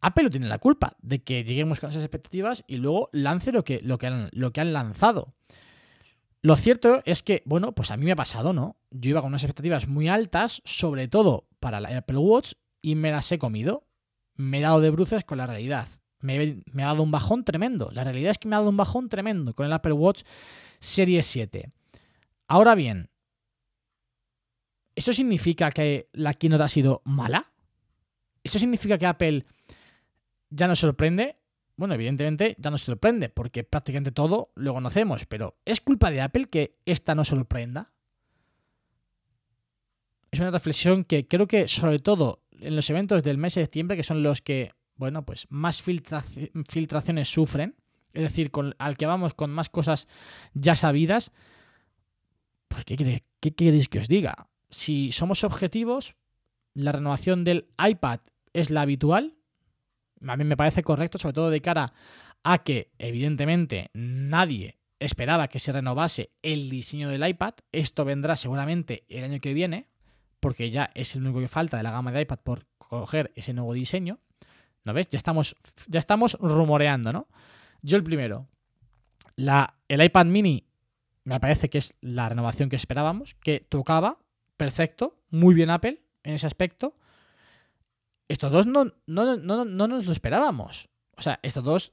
Apple 0.00 0.24
no 0.24 0.30
tiene 0.30 0.48
la 0.48 0.58
culpa 0.58 0.96
de 1.00 1.22
que 1.22 1.44
lleguemos 1.44 1.80
con 1.80 1.90
esas 1.90 2.02
expectativas 2.02 2.64
y 2.66 2.76
luego 2.76 3.10
lance 3.12 3.52
lo 3.52 3.64
que, 3.64 3.80
lo 3.82 3.98
que, 3.98 4.06
han, 4.06 4.28
lo 4.32 4.52
que 4.52 4.60
han 4.60 4.72
lanzado. 4.72 5.34
Lo 6.42 6.56
cierto 6.56 7.02
es 7.04 7.22
que, 7.22 7.42
bueno, 7.44 7.72
pues 7.72 7.90
a 7.90 7.96
mí 7.98 8.06
me 8.06 8.12
ha 8.12 8.16
pasado, 8.16 8.52
¿no? 8.52 8.76
Yo 8.90 9.10
iba 9.10 9.20
con 9.20 9.28
unas 9.28 9.42
expectativas 9.42 9.88
muy 9.88 10.08
altas, 10.08 10.62
sobre 10.64 11.06
todo 11.06 11.46
para 11.60 11.80
la 11.80 11.96
Apple 11.98 12.16
Watch, 12.16 12.54
y 12.80 12.94
me 12.94 13.10
las 13.10 13.30
he 13.30 13.38
comido. 13.38 13.86
Me 14.36 14.58
he 14.58 14.62
dado 14.62 14.80
de 14.80 14.90
bruces 14.90 15.24
con 15.24 15.36
la 15.36 15.46
realidad. 15.46 15.88
me, 16.20 16.62
ha 16.78 16.86
dado 16.86 17.02
un 17.02 17.10
bajón 17.10 17.44
tremendo. 17.44 17.90
La 17.92 18.04
realidad 18.04 18.30
es 18.30 18.38
que 18.38 18.48
me 18.48 18.56
ha 18.56 18.58
dado 18.58 18.70
un 18.70 18.76
bajón 18.78 19.10
tremendo 19.10 19.54
con 19.54 19.66
el 19.66 19.72
Apple 19.72 19.92
Watch 19.92 20.22
Series 20.78 21.26
7. 21.26 21.70
Ahora 22.48 22.74
bien, 22.74 23.10
¿eso 24.94 25.12
significa 25.12 25.70
que 25.70 26.08
la 26.12 26.32
keynote 26.32 26.64
ha 26.64 26.68
sido 26.68 27.02
mala? 27.04 27.52
¿Eso 28.42 28.58
significa 28.58 28.96
que 28.96 29.06
Apple 29.06 29.44
ya 30.50 30.68
nos 30.68 30.78
sorprende? 30.80 31.36
Bueno, 31.76 31.94
evidentemente 31.94 32.56
ya 32.58 32.70
nos 32.70 32.82
sorprende, 32.82 33.30
porque 33.30 33.64
prácticamente 33.64 34.12
todo 34.12 34.52
lo 34.54 34.74
conocemos, 34.74 35.24
pero 35.26 35.56
¿es 35.64 35.80
culpa 35.80 36.10
de 36.10 36.20
Apple 36.20 36.46
que 36.46 36.76
esta 36.84 37.14
no 37.14 37.24
sorprenda? 37.24 37.92
Es 40.30 40.38
una 40.40 40.50
reflexión 40.50 41.04
que 41.04 41.26
creo 41.26 41.46
que, 41.46 41.66
sobre 41.68 41.98
todo 41.98 42.42
en 42.52 42.76
los 42.76 42.90
eventos 42.90 43.22
del 43.22 43.38
mes 43.38 43.54
de 43.54 43.62
septiembre, 43.62 43.96
que 43.96 44.02
son 44.02 44.22
los 44.22 44.42
que, 44.42 44.72
bueno, 44.96 45.24
pues 45.24 45.46
más 45.48 45.82
filtra- 45.82 46.22
filtraciones 46.68 47.28
sufren, 47.32 47.74
es 48.12 48.22
decir, 48.24 48.50
con, 48.50 48.74
al 48.78 48.96
que 48.96 49.06
vamos 49.06 49.34
con 49.34 49.50
más 49.50 49.70
cosas 49.70 50.06
ya 50.52 50.76
sabidas, 50.76 51.32
pues 52.68 52.84
¿qué, 52.84 53.22
qué 53.40 53.54
queréis 53.54 53.88
que 53.88 54.00
os 54.00 54.08
diga? 54.08 54.48
Si 54.68 55.12
somos 55.12 55.42
objetivos, 55.44 56.14
la 56.74 56.92
renovación 56.92 57.42
del 57.42 57.68
iPad 57.84 58.20
es 58.52 58.70
la 58.70 58.82
habitual. 58.82 59.36
A 60.26 60.36
mí 60.36 60.44
me 60.44 60.56
parece 60.56 60.82
correcto, 60.82 61.18
sobre 61.18 61.34
todo 61.34 61.50
de 61.50 61.60
cara 61.60 61.92
a 62.42 62.58
que, 62.58 62.90
evidentemente, 62.98 63.90
nadie 63.92 64.78
esperaba 64.98 65.48
que 65.48 65.58
se 65.58 65.72
renovase 65.72 66.30
el 66.42 66.68
diseño 66.70 67.08
del 67.08 67.26
iPad. 67.26 67.54
Esto 67.72 68.04
vendrá 68.04 68.36
seguramente 68.36 69.04
el 69.08 69.24
año 69.24 69.40
que 69.40 69.54
viene, 69.54 69.88
porque 70.40 70.70
ya 70.70 70.90
es 70.94 71.16
el 71.16 71.22
único 71.22 71.40
que 71.40 71.48
falta 71.48 71.76
de 71.76 71.82
la 71.82 71.90
gama 71.90 72.12
de 72.12 72.22
iPad 72.22 72.38
por 72.38 72.66
coger 72.78 73.32
ese 73.34 73.54
nuevo 73.54 73.72
diseño. 73.72 74.18
¿No 74.84 74.92
ves? 74.92 75.08
Ya 75.10 75.18
estamos, 75.18 75.56
ya 75.86 75.98
estamos 75.98 76.36
rumoreando, 76.40 77.12
¿no? 77.12 77.28
Yo 77.82 77.96
el 77.96 78.04
primero. 78.04 78.46
La, 79.36 79.74
el 79.88 80.02
iPad 80.02 80.26
mini 80.26 80.66
me 81.24 81.40
parece 81.40 81.68
que 81.70 81.78
es 81.78 81.94
la 82.00 82.28
renovación 82.28 82.68
que 82.68 82.76
esperábamos, 82.76 83.34
que 83.34 83.60
tocaba, 83.60 84.18
perfecto, 84.56 85.18
muy 85.30 85.54
bien 85.54 85.70
Apple 85.70 86.02
en 86.22 86.34
ese 86.34 86.46
aspecto. 86.46 86.94
Estos 88.30 88.52
dos 88.52 88.64
no, 88.64 88.84
no, 89.08 89.36
no, 89.36 89.64
no 89.64 89.88
nos 89.88 90.06
lo 90.06 90.12
esperábamos. 90.12 90.88
O 91.16 91.20
sea, 91.20 91.40
estos 91.42 91.64
dos 91.64 91.92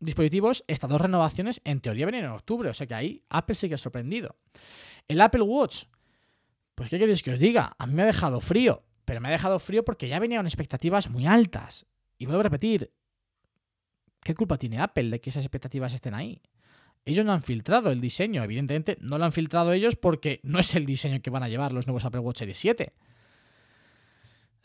dispositivos, 0.00 0.64
estas 0.68 0.88
dos 0.88 0.98
renovaciones, 0.98 1.60
en 1.64 1.82
teoría 1.82 2.06
venían 2.06 2.24
en 2.24 2.30
octubre. 2.30 2.70
O 2.70 2.72
sea 2.72 2.86
que 2.86 2.94
ahí 2.94 3.22
Apple 3.28 3.54
sí 3.54 3.68
que 3.68 3.74
ha 3.74 3.78
sorprendido. 3.78 4.36
El 5.06 5.20
Apple 5.20 5.42
Watch, 5.42 5.84
pues 6.74 6.88
¿qué 6.88 6.98
queréis 6.98 7.22
que 7.22 7.32
os 7.32 7.38
diga? 7.38 7.76
A 7.78 7.86
mí 7.86 7.92
me 7.92 8.04
ha 8.04 8.06
dejado 8.06 8.40
frío. 8.40 8.84
Pero 9.04 9.20
me 9.20 9.28
ha 9.28 9.32
dejado 9.32 9.58
frío 9.58 9.84
porque 9.84 10.08
ya 10.08 10.18
venían 10.18 10.46
expectativas 10.46 11.10
muy 11.10 11.26
altas. 11.26 11.84
Y 12.16 12.24
vuelvo 12.24 12.40
a 12.40 12.44
repetir, 12.44 12.90
¿qué 14.22 14.34
culpa 14.34 14.56
tiene 14.56 14.80
Apple 14.80 15.10
de 15.10 15.20
que 15.20 15.28
esas 15.28 15.44
expectativas 15.44 15.92
estén 15.92 16.14
ahí? 16.14 16.40
Ellos 17.04 17.26
no 17.26 17.32
han 17.32 17.42
filtrado 17.42 17.90
el 17.90 18.00
diseño, 18.00 18.42
evidentemente 18.42 18.96
no 19.02 19.18
lo 19.18 19.26
han 19.26 19.32
filtrado 19.32 19.74
ellos 19.74 19.94
porque 19.94 20.40
no 20.42 20.58
es 20.58 20.74
el 20.74 20.86
diseño 20.86 21.20
que 21.20 21.28
van 21.28 21.42
a 21.42 21.50
llevar 21.50 21.74
los 21.74 21.86
nuevos 21.86 22.06
Apple 22.06 22.20
Watch 22.20 22.38
Series 22.38 22.56
7. 22.56 22.94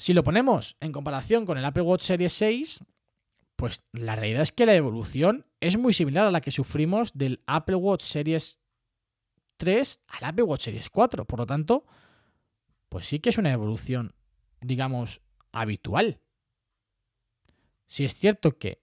Si 0.02 0.16
lo 0.16 0.24
ponemos 0.24 0.78
en 0.80 0.94
comparación 0.94 1.46
con 1.46 1.60
el 1.60 1.66
Apple 1.66 1.84
Watch 1.84 2.02
Series 2.02 2.34
6, 2.34 2.84
pues 3.56 3.84
la 3.92 4.16
realidad 4.16 4.42
es 4.42 4.52
que 4.52 4.66
la 4.66 4.74
evolución 4.74 5.46
es 5.60 5.78
muy 5.78 5.94
similar 5.94 6.26
a 6.26 6.32
la 6.32 6.42
que 6.42 6.50
sufrimos 6.50 7.12
del 7.14 7.44
Apple 7.46 7.76
Watch 7.76 8.02
Series 8.02 8.60
3 9.58 10.02
al 10.08 10.24
Apple 10.24 10.46
Watch 10.46 10.64
Series 10.64 10.90
4. 10.90 11.26
Por 11.26 11.38
lo 11.38 11.46
tanto, 11.46 11.86
pues 12.90 13.06
sí 13.06 13.20
que 13.20 13.30
es 13.30 13.38
una 13.38 13.52
evolución, 13.52 14.16
digamos, 14.60 15.22
habitual. 15.52 16.20
Si 17.86 18.04
es 18.04 18.16
cierto 18.16 18.58
que 18.58 18.82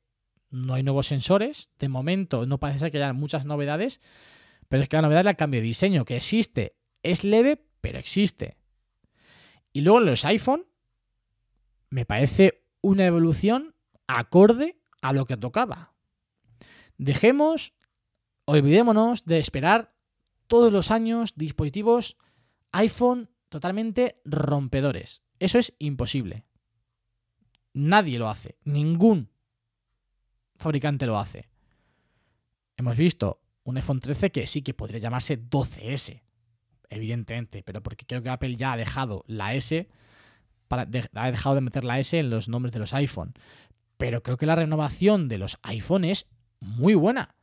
no 0.51 0.75
hay 0.75 0.85
nuevos 0.85 1.09
sensores, 1.09 1.73
de 1.81 1.89
momento 1.89 2.47
no 2.47 2.61
parece 2.61 2.93
que 2.93 2.99
haya 2.99 3.13
muchas 3.13 3.45
novedades, 3.45 4.01
pero 4.69 4.85
es 4.85 4.89
que 4.89 4.99
la 4.99 5.03
novedad 5.03 5.23
es 5.23 5.31
el 5.31 5.37
cambio 5.37 5.61
de 5.61 5.67
diseño, 5.67 6.05
que 6.05 6.15
existe, 6.15 6.77
es 7.03 7.25
leve, 7.25 7.61
pero 7.81 7.99
existe. 7.99 8.57
Y 9.73 9.81
luego 9.81 9.99
en 9.99 10.07
los 10.07 10.25
iPhone, 10.25 10.68
me 11.91 12.05
parece 12.05 12.65
una 12.81 13.07
evolución 13.07 13.75
acorde 14.07 14.79
a 15.03 15.13
lo 15.13 15.27
que 15.27 15.37
tocaba. 15.37 15.95
Dejemos, 16.97 17.75
olvidémonos 18.45 19.25
de 19.25 19.39
esperar 19.39 19.95
todos 20.47 20.73
los 20.73 20.91
años 20.91 21.35
dispositivos 21.37 22.17
iPhone 22.73 23.31
totalmente 23.49 24.21
rompedores. 24.25 25.23
Eso 25.39 25.59
es 25.59 25.75
imposible. 25.79 26.45
Nadie 27.73 28.19
lo 28.19 28.29
hace. 28.29 28.57
Ningún 28.65 29.31
fabricante 30.57 31.07
lo 31.07 31.19
hace. 31.19 31.49
Hemos 32.77 32.97
visto 32.97 33.41
un 33.65 33.77
iPhone 33.77 34.01
13 34.01 34.31
que 34.31 34.47
sí 34.47 34.63
que 34.63 34.75
podría 34.75 34.99
llamarse 34.99 35.41
12S, 35.41 36.23
evidentemente, 36.89 37.63
pero 37.63 37.83
porque 37.83 38.07
creo 38.07 38.23
que 38.23 38.31
Apple 38.31 38.57
ya 38.57 38.73
ha 38.73 38.77
dejado 38.77 39.25
la 39.27 39.55
S, 39.55 39.89
para, 40.69 40.87
ha 41.15 41.31
dejado 41.31 41.55
de 41.55 41.61
meter 41.63 41.85
la 41.85 41.99
S 41.99 42.19
en 42.19 42.31
los 42.31 42.49
nombres 42.49 42.73
de 42.73 42.79
los 42.81 42.95
iPhone. 42.95 43.35
Pero 43.97 44.23
creo 44.23 44.37
que 44.37 44.47
la 44.47 44.55
renovación 44.55 45.29
de 45.29 45.39
los 45.39 45.59
iPhone 45.63 46.05
es 46.05 46.27
muy 46.61 46.95
buena. 46.95 47.35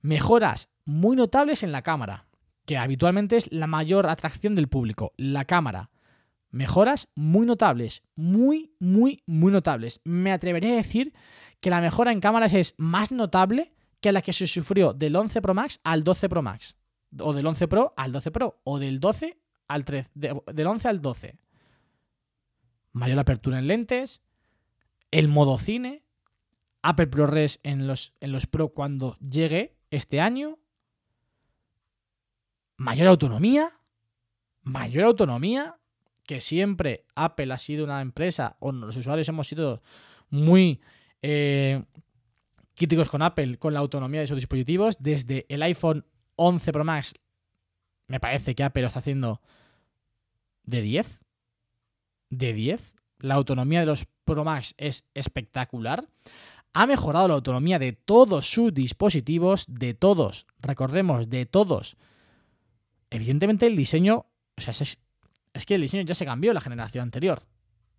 Mejoras 0.00 0.68
muy 0.84 1.16
notables 1.16 1.62
en 1.62 1.72
la 1.72 1.82
cámara, 1.82 2.26
que 2.64 2.76
habitualmente 2.78 3.36
es 3.36 3.50
la 3.52 3.66
mayor 3.66 4.06
atracción 4.08 4.54
del 4.54 4.68
público, 4.68 5.12
la 5.16 5.44
cámara. 5.44 5.90
Mejoras 6.50 7.08
muy 7.14 7.46
notables, 7.46 8.02
muy, 8.14 8.74
muy, 8.78 9.22
muy 9.26 9.52
notables. 9.52 10.00
Me 10.04 10.32
atrevería 10.32 10.72
a 10.72 10.76
decir 10.76 11.14
que 11.60 11.70
la 11.70 11.80
mejora 11.80 12.12
en 12.12 12.20
cámaras 12.20 12.52
es 12.52 12.74
más 12.76 13.10
notable 13.12 13.72
que 14.00 14.12
la 14.12 14.22
que 14.22 14.32
se 14.32 14.46
sufrió 14.46 14.92
del 14.92 15.14
11 15.16 15.40
Pro 15.40 15.54
Max 15.54 15.80
al 15.84 16.04
12 16.04 16.28
Pro 16.28 16.42
Max. 16.42 16.76
O 17.20 17.32
del 17.32 17.46
11 17.46 17.68
Pro 17.68 17.94
al 17.96 18.12
12 18.12 18.30
Pro. 18.32 18.60
O 18.64 18.78
del 18.78 18.98
12 19.00 19.38
al 19.68 19.84
13. 19.84 20.10
de- 20.14 20.42
del 20.52 20.66
11 20.66 20.88
al 20.88 21.00
12. 21.00 21.36
Mayor 22.92 23.18
apertura 23.18 23.58
en 23.58 23.66
lentes. 23.66 24.22
El 25.10 25.28
modo 25.28 25.58
cine. 25.58 26.02
Apple 26.82 27.06
ProRes 27.06 27.60
en 27.62 27.86
los, 27.86 28.12
en 28.20 28.32
los 28.32 28.46
Pro 28.46 28.70
cuando 28.70 29.16
llegue 29.18 29.76
este 29.90 30.20
año. 30.20 30.58
Mayor 32.76 33.08
autonomía. 33.08 33.70
Mayor 34.62 35.04
autonomía. 35.04 35.76
Que 36.24 36.40
siempre 36.40 37.04
Apple 37.14 37.52
ha 37.52 37.58
sido 37.58 37.84
una 37.84 38.00
empresa, 38.00 38.56
o 38.60 38.70
los 38.70 38.96
usuarios 38.96 39.28
hemos 39.28 39.48
sido 39.48 39.82
muy 40.30 40.80
eh, 41.20 41.82
críticos 42.74 43.10
con 43.10 43.22
Apple 43.22 43.58
con 43.58 43.74
la 43.74 43.80
autonomía 43.80 44.20
de 44.20 44.26
sus 44.26 44.36
dispositivos. 44.36 44.96
Desde 45.00 45.46
el 45.48 45.62
iPhone 45.62 46.04
11 46.36 46.72
Pro 46.72 46.84
Max, 46.84 47.14
me 48.06 48.20
parece 48.20 48.54
que 48.54 48.62
Apple 48.62 48.82
lo 48.82 48.88
está 48.88 49.00
haciendo 49.00 49.40
de 50.64 50.82
10. 50.82 51.21
De 52.32 52.54
10. 52.54 52.94
La 53.18 53.34
autonomía 53.34 53.80
de 53.80 53.86
los 53.86 54.06
Pro 54.24 54.42
Max 54.42 54.74
es 54.78 55.04
espectacular. 55.12 56.08
Ha 56.72 56.86
mejorado 56.86 57.28
la 57.28 57.34
autonomía 57.34 57.78
de 57.78 57.92
todos 57.92 58.50
sus 58.50 58.72
dispositivos, 58.72 59.66
de 59.68 59.92
todos, 59.92 60.46
recordemos, 60.58 61.28
de 61.28 61.44
todos. 61.44 61.98
Evidentemente 63.10 63.66
el 63.66 63.76
diseño, 63.76 64.24
o 64.56 64.60
sea, 64.62 64.72
es, 64.72 64.98
que 65.66 65.74
el 65.74 65.82
diseño 65.82 66.04
ya 66.04 66.14
se 66.14 66.24
cambió 66.24 66.52
en 66.52 66.54
la 66.54 66.62
generación 66.62 67.02
anterior. 67.02 67.42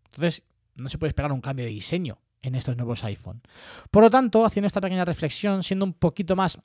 Entonces, 0.06 0.42
no 0.74 0.90
se 0.90 0.98
puede 0.98 1.10
esperar 1.10 1.32
un 1.32 1.42
cambio 1.42 1.66
de 1.66 1.72
diseño 1.72 2.18
en 2.42 2.56
estos 2.56 2.76
nuevos 2.76 3.04
iPhone. 3.04 3.44
Por 3.92 4.02
lo 4.02 4.10
tanto, 4.10 4.46
haciendo 4.46 4.66
esta 4.66 4.82
pequeña 4.82 5.06
reflexión, 5.06 5.62
siendo 5.62 5.86
un 5.86 5.94
poquito 5.94 6.36
más 6.36 6.60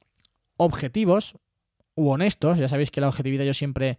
objetivos 0.57 1.37
u 1.94 2.09
honestos, 2.09 2.57
ya 2.57 2.68
sabéis 2.68 2.90
que 2.90 3.02
la 3.02 3.09
objetividad 3.09 3.44
yo 3.44 3.52
siempre 3.52 3.98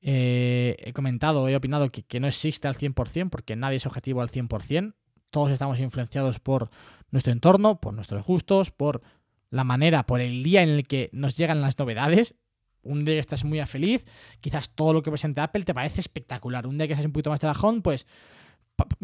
eh, 0.00 0.76
he 0.78 0.92
comentado, 0.92 1.48
he 1.48 1.56
opinado 1.56 1.88
que, 1.90 2.20
no 2.20 2.28
existe 2.28 2.68
al 2.68 2.76
100%, 2.76 3.30
porque 3.30 3.56
nadie 3.56 3.76
es 3.76 3.86
objetivo 3.86 4.20
al 4.20 4.30
100%. 4.30 4.94
Todos 5.30 5.50
estamos 5.50 5.78
influenciados 5.80 6.40
por 6.40 6.70
nuestro 7.10 7.32
entorno, 7.32 7.80
por 7.80 7.94
nuestros 7.94 8.24
gustos, 8.24 8.70
por 8.70 9.02
la 9.50 9.64
manera, 9.64 10.06
por 10.06 10.20
el 10.20 10.42
día 10.42 10.62
en 10.62 10.70
el 10.70 10.86
que 10.86 11.10
nos 11.12 11.36
llegan 11.36 11.60
las 11.60 11.78
novedades. 11.78 12.34
Un 12.82 13.04
día 13.04 13.16
que 13.16 13.20
estás 13.20 13.44
muy 13.44 13.60
feliz, 13.66 14.06
quizás 14.40 14.70
todo 14.70 14.92
lo 14.92 15.02
que 15.02 15.10
presente 15.10 15.40
Apple 15.40 15.64
te 15.64 15.74
parece 15.74 16.00
espectacular. 16.00 16.66
Un 16.66 16.78
día 16.78 16.86
que 16.86 16.94
estás 16.94 17.06
un 17.06 17.12
poquito 17.12 17.30
más 17.30 17.40
de 17.40 17.48
bajón, 17.48 17.82
pues 17.82 18.06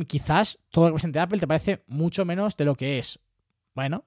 quizás 0.06 0.58
todo 0.70 0.84
lo 0.84 0.90
que 0.90 0.94
presente 0.94 1.18
Apple 1.18 1.40
te 1.40 1.46
parece 1.46 1.82
mucho 1.86 2.24
menos 2.24 2.56
de 2.56 2.64
lo 2.64 2.76
que 2.76 2.98
es. 2.98 3.18
Bueno, 3.74 4.04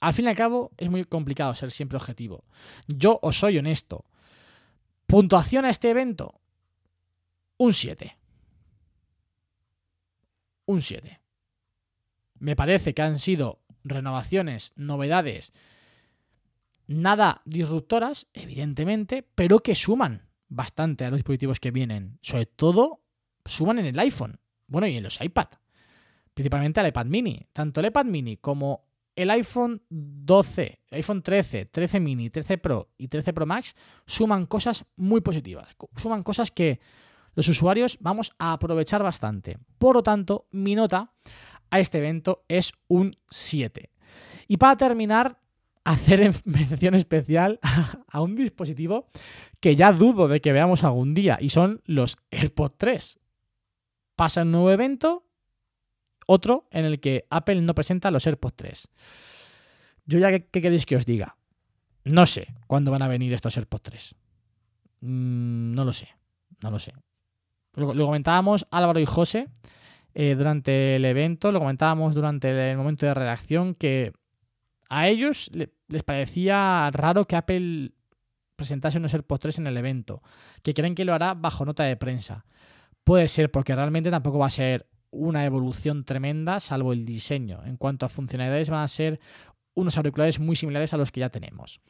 al 0.00 0.14
fin 0.14 0.24
y 0.24 0.28
al 0.28 0.36
cabo 0.36 0.72
es 0.78 0.90
muy 0.90 1.04
complicado 1.04 1.54
ser 1.54 1.70
siempre 1.70 1.96
objetivo. 1.96 2.44
Yo 2.88 3.20
os 3.22 3.38
soy 3.38 3.58
honesto. 3.58 4.06
Puntuación 5.12 5.66
a 5.66 5.68
este 5.68 5.90
evento, 5.90 6.40
un 7.58 7.74
7. 7.74 8.16
Un 10.64 10.80
7. 10.80 11.20
Me 12.38 12.56
parece 12.56 12.94
que 12.94 13.02
han 13.02 13.18
sido 13.18 13.60
renovaciones, 13.84 14.72
novedades, 14.74 15.52
nada 16.86 17.42
disruptoras, 17.44 18.26
evidentemente, 18.32 19.22
pero 19.34 19.58
que 19.58 19.74
suman 19.74 20.30
bastante 20.48 21.04
a 21.04 21.10
los 21.10 21.18
dispositivos 21.18 21.60
que 21.60 21.72
vienen. 21.72 22.18
Sobre 22.22 22.46
todo, 22.46 23.02
suman 23.44 23.80
en 23.80 23.84
el 23.84 23.98
iPhone. 23.98 24.40
Bueno, 24.66 24.86
y 24.86 24.96
en 24.96 25.02
los 25.02 25.20
iPad. 25.20 25.48
principalmente 26.32 26.80
al 26.80 26.88
iPad 26.88 27.04
mini. 27.04 27.48
Tanto 27.52 27.80
el 27.80 27.88
iPad 27.88 28.06
mini 28.06 28.38
como 28.38 28.86
el 29.16 29.30
iPhone 29.30 29.82
12, 29.90 30.80
el 30.90 30.96
iPhone 30.96 31.22
13, 31.22 31.66
13 31.66 32.00
mini, 32.00 32.30
13 32.30 32.58
Pro 32.58 32.88
y 32.96 33.08
13 33.08 33.32
Pro 33.32 33.46
Max 33.46 33.74
suman 34.06 34.46
cosas 34.46 34.84
muy 34.96 35.20
positivas. 35.20 35.76
Suman 35.96 36.22
cosas 36.22 36.50
que 36.50 36.80
los 37.34 37.48
usuarios 37.48 37.98
vamos 38.00 38.32
a 38.38 38.52
aprovechar 38.52 39.02
bastante. 39.02 39.58
Por 39.78 39.96
lo 39.96 40.02
tanto, 40.02 40.46
mi 40.50 40.74
nota 40.74 41.12
a 41.70 41.80
este 41.80 41.98
evento 41.98 42.44
es 42.48 42.72
un 42.88 43.16
7. 43.30 43.90
Y 44.48 44.56
para 44.58 44.76
terminar, 44.76 45.38
hacer 45.84 46.20
en- 46.22 46.34
mención 46.44 46.94
especial 46.94 47.58
a 48.08 48.20
un 48.20 48.36
dispositivo 48.36 49.08
que 49.60 49.74
ya 49.76 49.92
dudo 49.92 50.28
de 50.28 50.40
que 50.40 50.52
veamos 50.52 50.84
algún 50.84 51.12
día 51.14 51.38
y 51.40 51.50
son 51.50 51.82
los 51.86 52.16
AirPods 52.30 52.76
3. 52.78 53.18
Pasa 54.14 54.42
un 54.42 54.52
nuevo 54.52 54.70
evento, 54.70 55.24
otro 56.26 56.66
en 56.70 56.84
el 56.84 57.00
que 57.00 57.26
Apple 57.30 57.60
no 57.62 57.74
presenta 57.74 58.10
los 58.10 58.26
AirPods 58.26 58.54
3. 58.56 58.88
Yo 60.06 60.18
ya, 60.18 60.30
¿qué, 60.30 60.60
queréis 60.60 60.86
que 60.86 60.96
os 60.96 61.06
diga? 61.06 61.36
No 62.04 62.26
sé 62.26 62.48
cuándo 62.66 62.90
van 62.90 63.02
a 63.02 63.08
venir 63.08 63.32
estos 63.32 63.56
AirPods 63.56 63.82
3. 63.82 64.14
Mm, 65.00 65.74
no 65.74 65.84
lo 65.84 65.92
sé, 65.92 66.08
no 66.62 66.70
lo 66.70 66.78
sé. 66.78 66.92
Lo, 67.74 67.86
comentábamos 68.06 68.66
Álvaro 68.70 69.00
y 69.00 69.06
José 69.06 69.48
eh, 70.14 70.34
durante 70.36 70.96
el 70.96 71.04
evento, 71.04 71.52
lo 71.52 71.58
comentábamos 71.60 72.14
durante 72.14 72.70
el 72.70 72.76
momento 72.76 73.06
de 73.06 73.14
redacción, 73.14 73.74
que 73.74 74.12
a 74.90 75.08
ellos 75.08 75.48
le- 75.54 75.72
les 75.88 76.02
parecía 76.02 76.90
raro 76.92 77.26
que 77.26 77.36
Apple 77.36 77.92
presentase 78.56 78.98
unos 78.98 79.14
AirPods 79.14 79.40
3 79.40 79.58
en 79.60 79.66
el 79.68 79.76
evento, 79.76 80.22
que 80.62 80.74
creen 80.74 80.94
que 80.94 81.04
lo 81.04 81.14
hará 81.14 81.34
bajo 81.34 81.64
nota 81.64 81.84
de 81.84 81.96
prensa. 81.96 82.44
Puede 83.04 83.26
ser 83.28 83.50
porque 83.50 83.74
realmente 83.74 84.10
tampoco 84.10 84.38
va 84.38 84.46
a 84.46 84.50
ser 84.50 84.86
una 85.12 85.44
evolución 85.44 86.02
tremenda, 86.04 86.58
salvo 86.58 86.92
el 86.92 87.04
diseño. 87.04 87.60
En 87.64 87.76
cuanto 87.76 88.04
a 88.04 88.08
funcionalidades, 88.08 88.68
van 88.70 88.82
a 88.82 88.88
ser 88.88 89.20
unos 89.74 89.96
auriculares 89.96 90.40
muy 90.40 90.56
similares 90.56 90.92
a 90.92 90.96
los 90.96 91.12
que 91.12 91.20
ya 91.20 91.30
tenemos. 91.30 91.80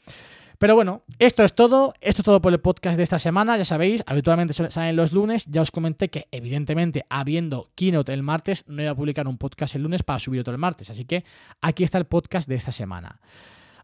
Pero 0.59 0.75
bueno, 0.77 1.03
esto 1.19 1.43
es 1.43 1.55
todo. 1.55 1.95
Esto 2.01 2.23
es 2.23 2.25
todo 2.25 2.41
por 2.41 2.53
el 2.53 2.61
podcast 2.61 2.97
de 2.97 3.03
esta 3.03 3.19
semana. 3.19 3.57
Ya 3.57 3.65
sabéis, 3.65 4.05
habitualmente 4.07 4.53
salen 4.53 4.95
los 4.95 5.13
lunes. 5.13 5.47
Ya 5.47 5.61
os 5.63 5.71
comenté 5.73 6.09
que, 6.11 6.29
evidentemente, 6.31 7.05
habiendo 7.09 7.69
keynote 7.75 8.13
el 8.13 8.23
martes, 8.23 8.65
no 8.69 8.83
iba 8.83 8.93
a 8.93 8.95
publicar 8.95 9.27
un 9.27 9.39
podcast 9.39 9.75
el 9.75 9.83
lunes 9.83 10.03
para 10.05 10.19
subir 10.21 10.41
otro 10.41 10.53
el 10.53 10.59
martes. 10.59 10.91
Así 10.91 11.05
que 11.05 11.25
aquí 11.61 11.83
está 11.83 11.99
el 11.99 12.05
podcast 12.05 12.49
de 12.49 12.55
esta 12.55 12.71
semana. 12.71 13.21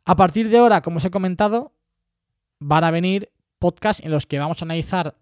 A 0.04 0.14
partir 0.14 0.48
de 0.50 0.58
ahora, 0.58 0.80
como 0.82 0.98
os 0.98 1.04
he 1.04 1.10
comentado, 1.10 1.72
van 2.60 2.84
a 2.84 2.90
venir 2.92 3.30
podcasts 3.58 4.04
en 4.04 4.12
los 4.12 4.26
que 4.26 4.38
vamos 4.38 4.62
a 4.62 4.64
analizar 4.64 5.16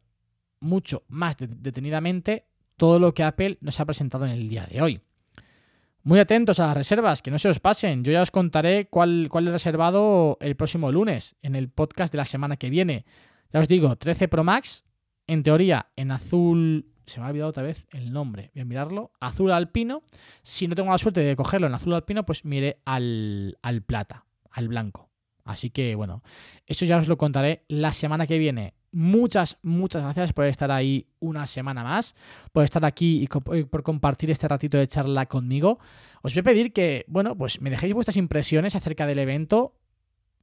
mucho 0.60 1.04
más 1.08 1.38
de- 1.38 1.48
detenidamente 1.48 2.44
todo 2.76 2.98
lo 2.98 3.14
que 3.14 3.22
Apple 3.22 3.58
nos 3.60 3.80
ha 3.80 3.84
presentado 3.84 4.24
en 4.26 4.32
el 4.32 4.48
día 4.48 4.66
de 4.66 4.82
hoy. 4.82 5.00
Muy 6.02 6.20
atentos 6.20 6.60
a 6.60 6.68
las 6.68 6.76
reservas, 6.76 7.20
que 7.20 7.32
no 7.32 7.38
se 7.38 7.48
os 7.48 7.58
pasen. 7.58 8.04
Yo 8.04 8.12
ya 8.12 8.22
os 8.22 8.30
contaré 8.30 8.86
cuál, 8.88 9.26
cuál 9.28 9.48
he 9.48 9.50
reservado 9.50 10.38
el 10.40 10.54
próximo 10.54 10.92
lunes, 10.92 11.34
en 11.42 11.56
el 11.56 11.68
podcast 11.68 12.12
de 12.12 12.18
la 12.18 12.24
semana 12.24 12.56
que 12.56 12.70
viene. 12.70 13.04
Ya 13.52 13.58
os 13.58 13.66
digo, 13.66 13.96
13 13.96 14.28
Pro 14.28 14.44
Max, 14.44 14.84
en 15.26 15.42
teoría 15.42 15.88
en 15.96 16.12
azul. 16.12 16.86
Se 17.06 17.18
me 17.18 17.26
ha 17.26 17.30
olvidado 17.30 17.50
otra 17.50 17.64
vez 17.64 17.88
el 17.90 18.12
nombre. 18.12 18.50
Voy 18.54 18.62
a 18.62 18.64
mirarlo. 18.64 19.10
Azul 19.20 19.50
alpino. 19.50 20.04
Si 20.42 20.68
no 20.68 20.76
tengo 20.76 20.92
la 20.92 20.98
suerte 20.98 21.20
de 21.20 21.34
cogerlo 21.34 21.66
en 21.66 21.74
azul 21.74 21.94
alpino, 21.94 22.24
pues 22.24 22.44
miré 22.44 22.80
al, 22.84 23.58
al 23.62 23.82
plata, 23.82 24.26
al 24.52 24.68
blanco. 24.68 25.10
Así 25.44 25.70
que 25.70 25.94
bueno, 25.94 26.22
eso 26.66 26.84
ya 26.84 26.98
os 26.98 27.08
lo 27.08 27.16
contaré 27.16 27.64
la 27.68 27.92
semana 27.92 28.26
que 28.26 28.38
viene. 28.38 28.74
Muchas, 28.98 29.58
muchas 29.60 30.02
gracias 30.02 30.32
por 30.32 30.46
estar 30.46 30.70
ahí 30.70 31.06
una 31.18 31.46
semana 31.46 31.84
más, 31.84 32.14
por 32.50 32.64
estar 32.64 32.82
aquí 32.86 33.22
y 33.22 33.26
por 33.26 33.82
compartir 33.82 34.30
este 34.30 34.48
ratito 34.48 34.78
de 34.78 34.88
charla 34.88 35.26
conmigo. 35.26 35.78
Os 36.22 36.32
voy 36.32 36.40
a 36.40 36.44
pedir 36.44 36.72
que, 36.72 37.04
bueno, 37.06 37.36
pues 37.36 37.60
me 37.60 37.68
dejéis 37.68 37.92
vuestras 37.92 38.16
impresiones 38.16 38.74
acerca 38.74 39.04
del 39.04 39.18
evento, 39.18 39.74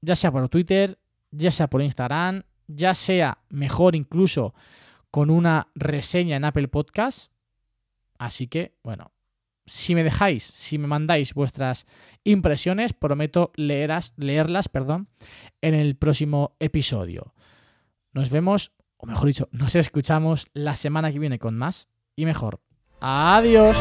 ya 0.01 0.16
sea 0.16 0.32
por 0.32 0.47
Twitter, 0.49 0.99
ya 1.32 1.49
sea 1.49 1.68
por 1.68 1.82
Instagram, 1.82 2.43
ya 2.68 2.93
sea 2.93 3.39
mejor 3.49 3.95
incluso 3.95 4.54
con 5.10 5.32
una 5.32 5.70
reseña 5.74 6.38
en 6.38 6.45
Apple 6.45 6.68
Podcast. 6.68 7.32
Así 8.20 8.45
que, 8.45 8.76
bueno, 8.84 9.14
si 9.66 9.95
me 9.95 10.04
dejáis, 10.04 10.43
si 10.43 10.78
me 10.78 10.86
mandáis 10.86 11.34
vuestras 11.34 11.88
impresiones, 12.24 12.93
prometo 12.93 13.51
leerlas, 13.56 14.14
leerlas 14.16 14.70
perdón, 14.70 15.08
en 15.62 15.74
el 15.74 15.95
próximo 15.95 16.56
episodio. 16.60 17.34
Nos 18.14 18.30
vemos, 18.30 18.72
o 18.97 19.07
mejor 19.07 19.28
dicho, 19.28 19.49
nos 19.51 19.76
escuchamos 19.76 20.47
la 20.53 20.76
semana 20.76 21.11
que 21.11 21.20
viene 21.20 21.39
con 21.39 21.57
más 21.57 21.88
y 22.16 22.26
mejor. 22.26 22.61
Adiós. 23.01 23.76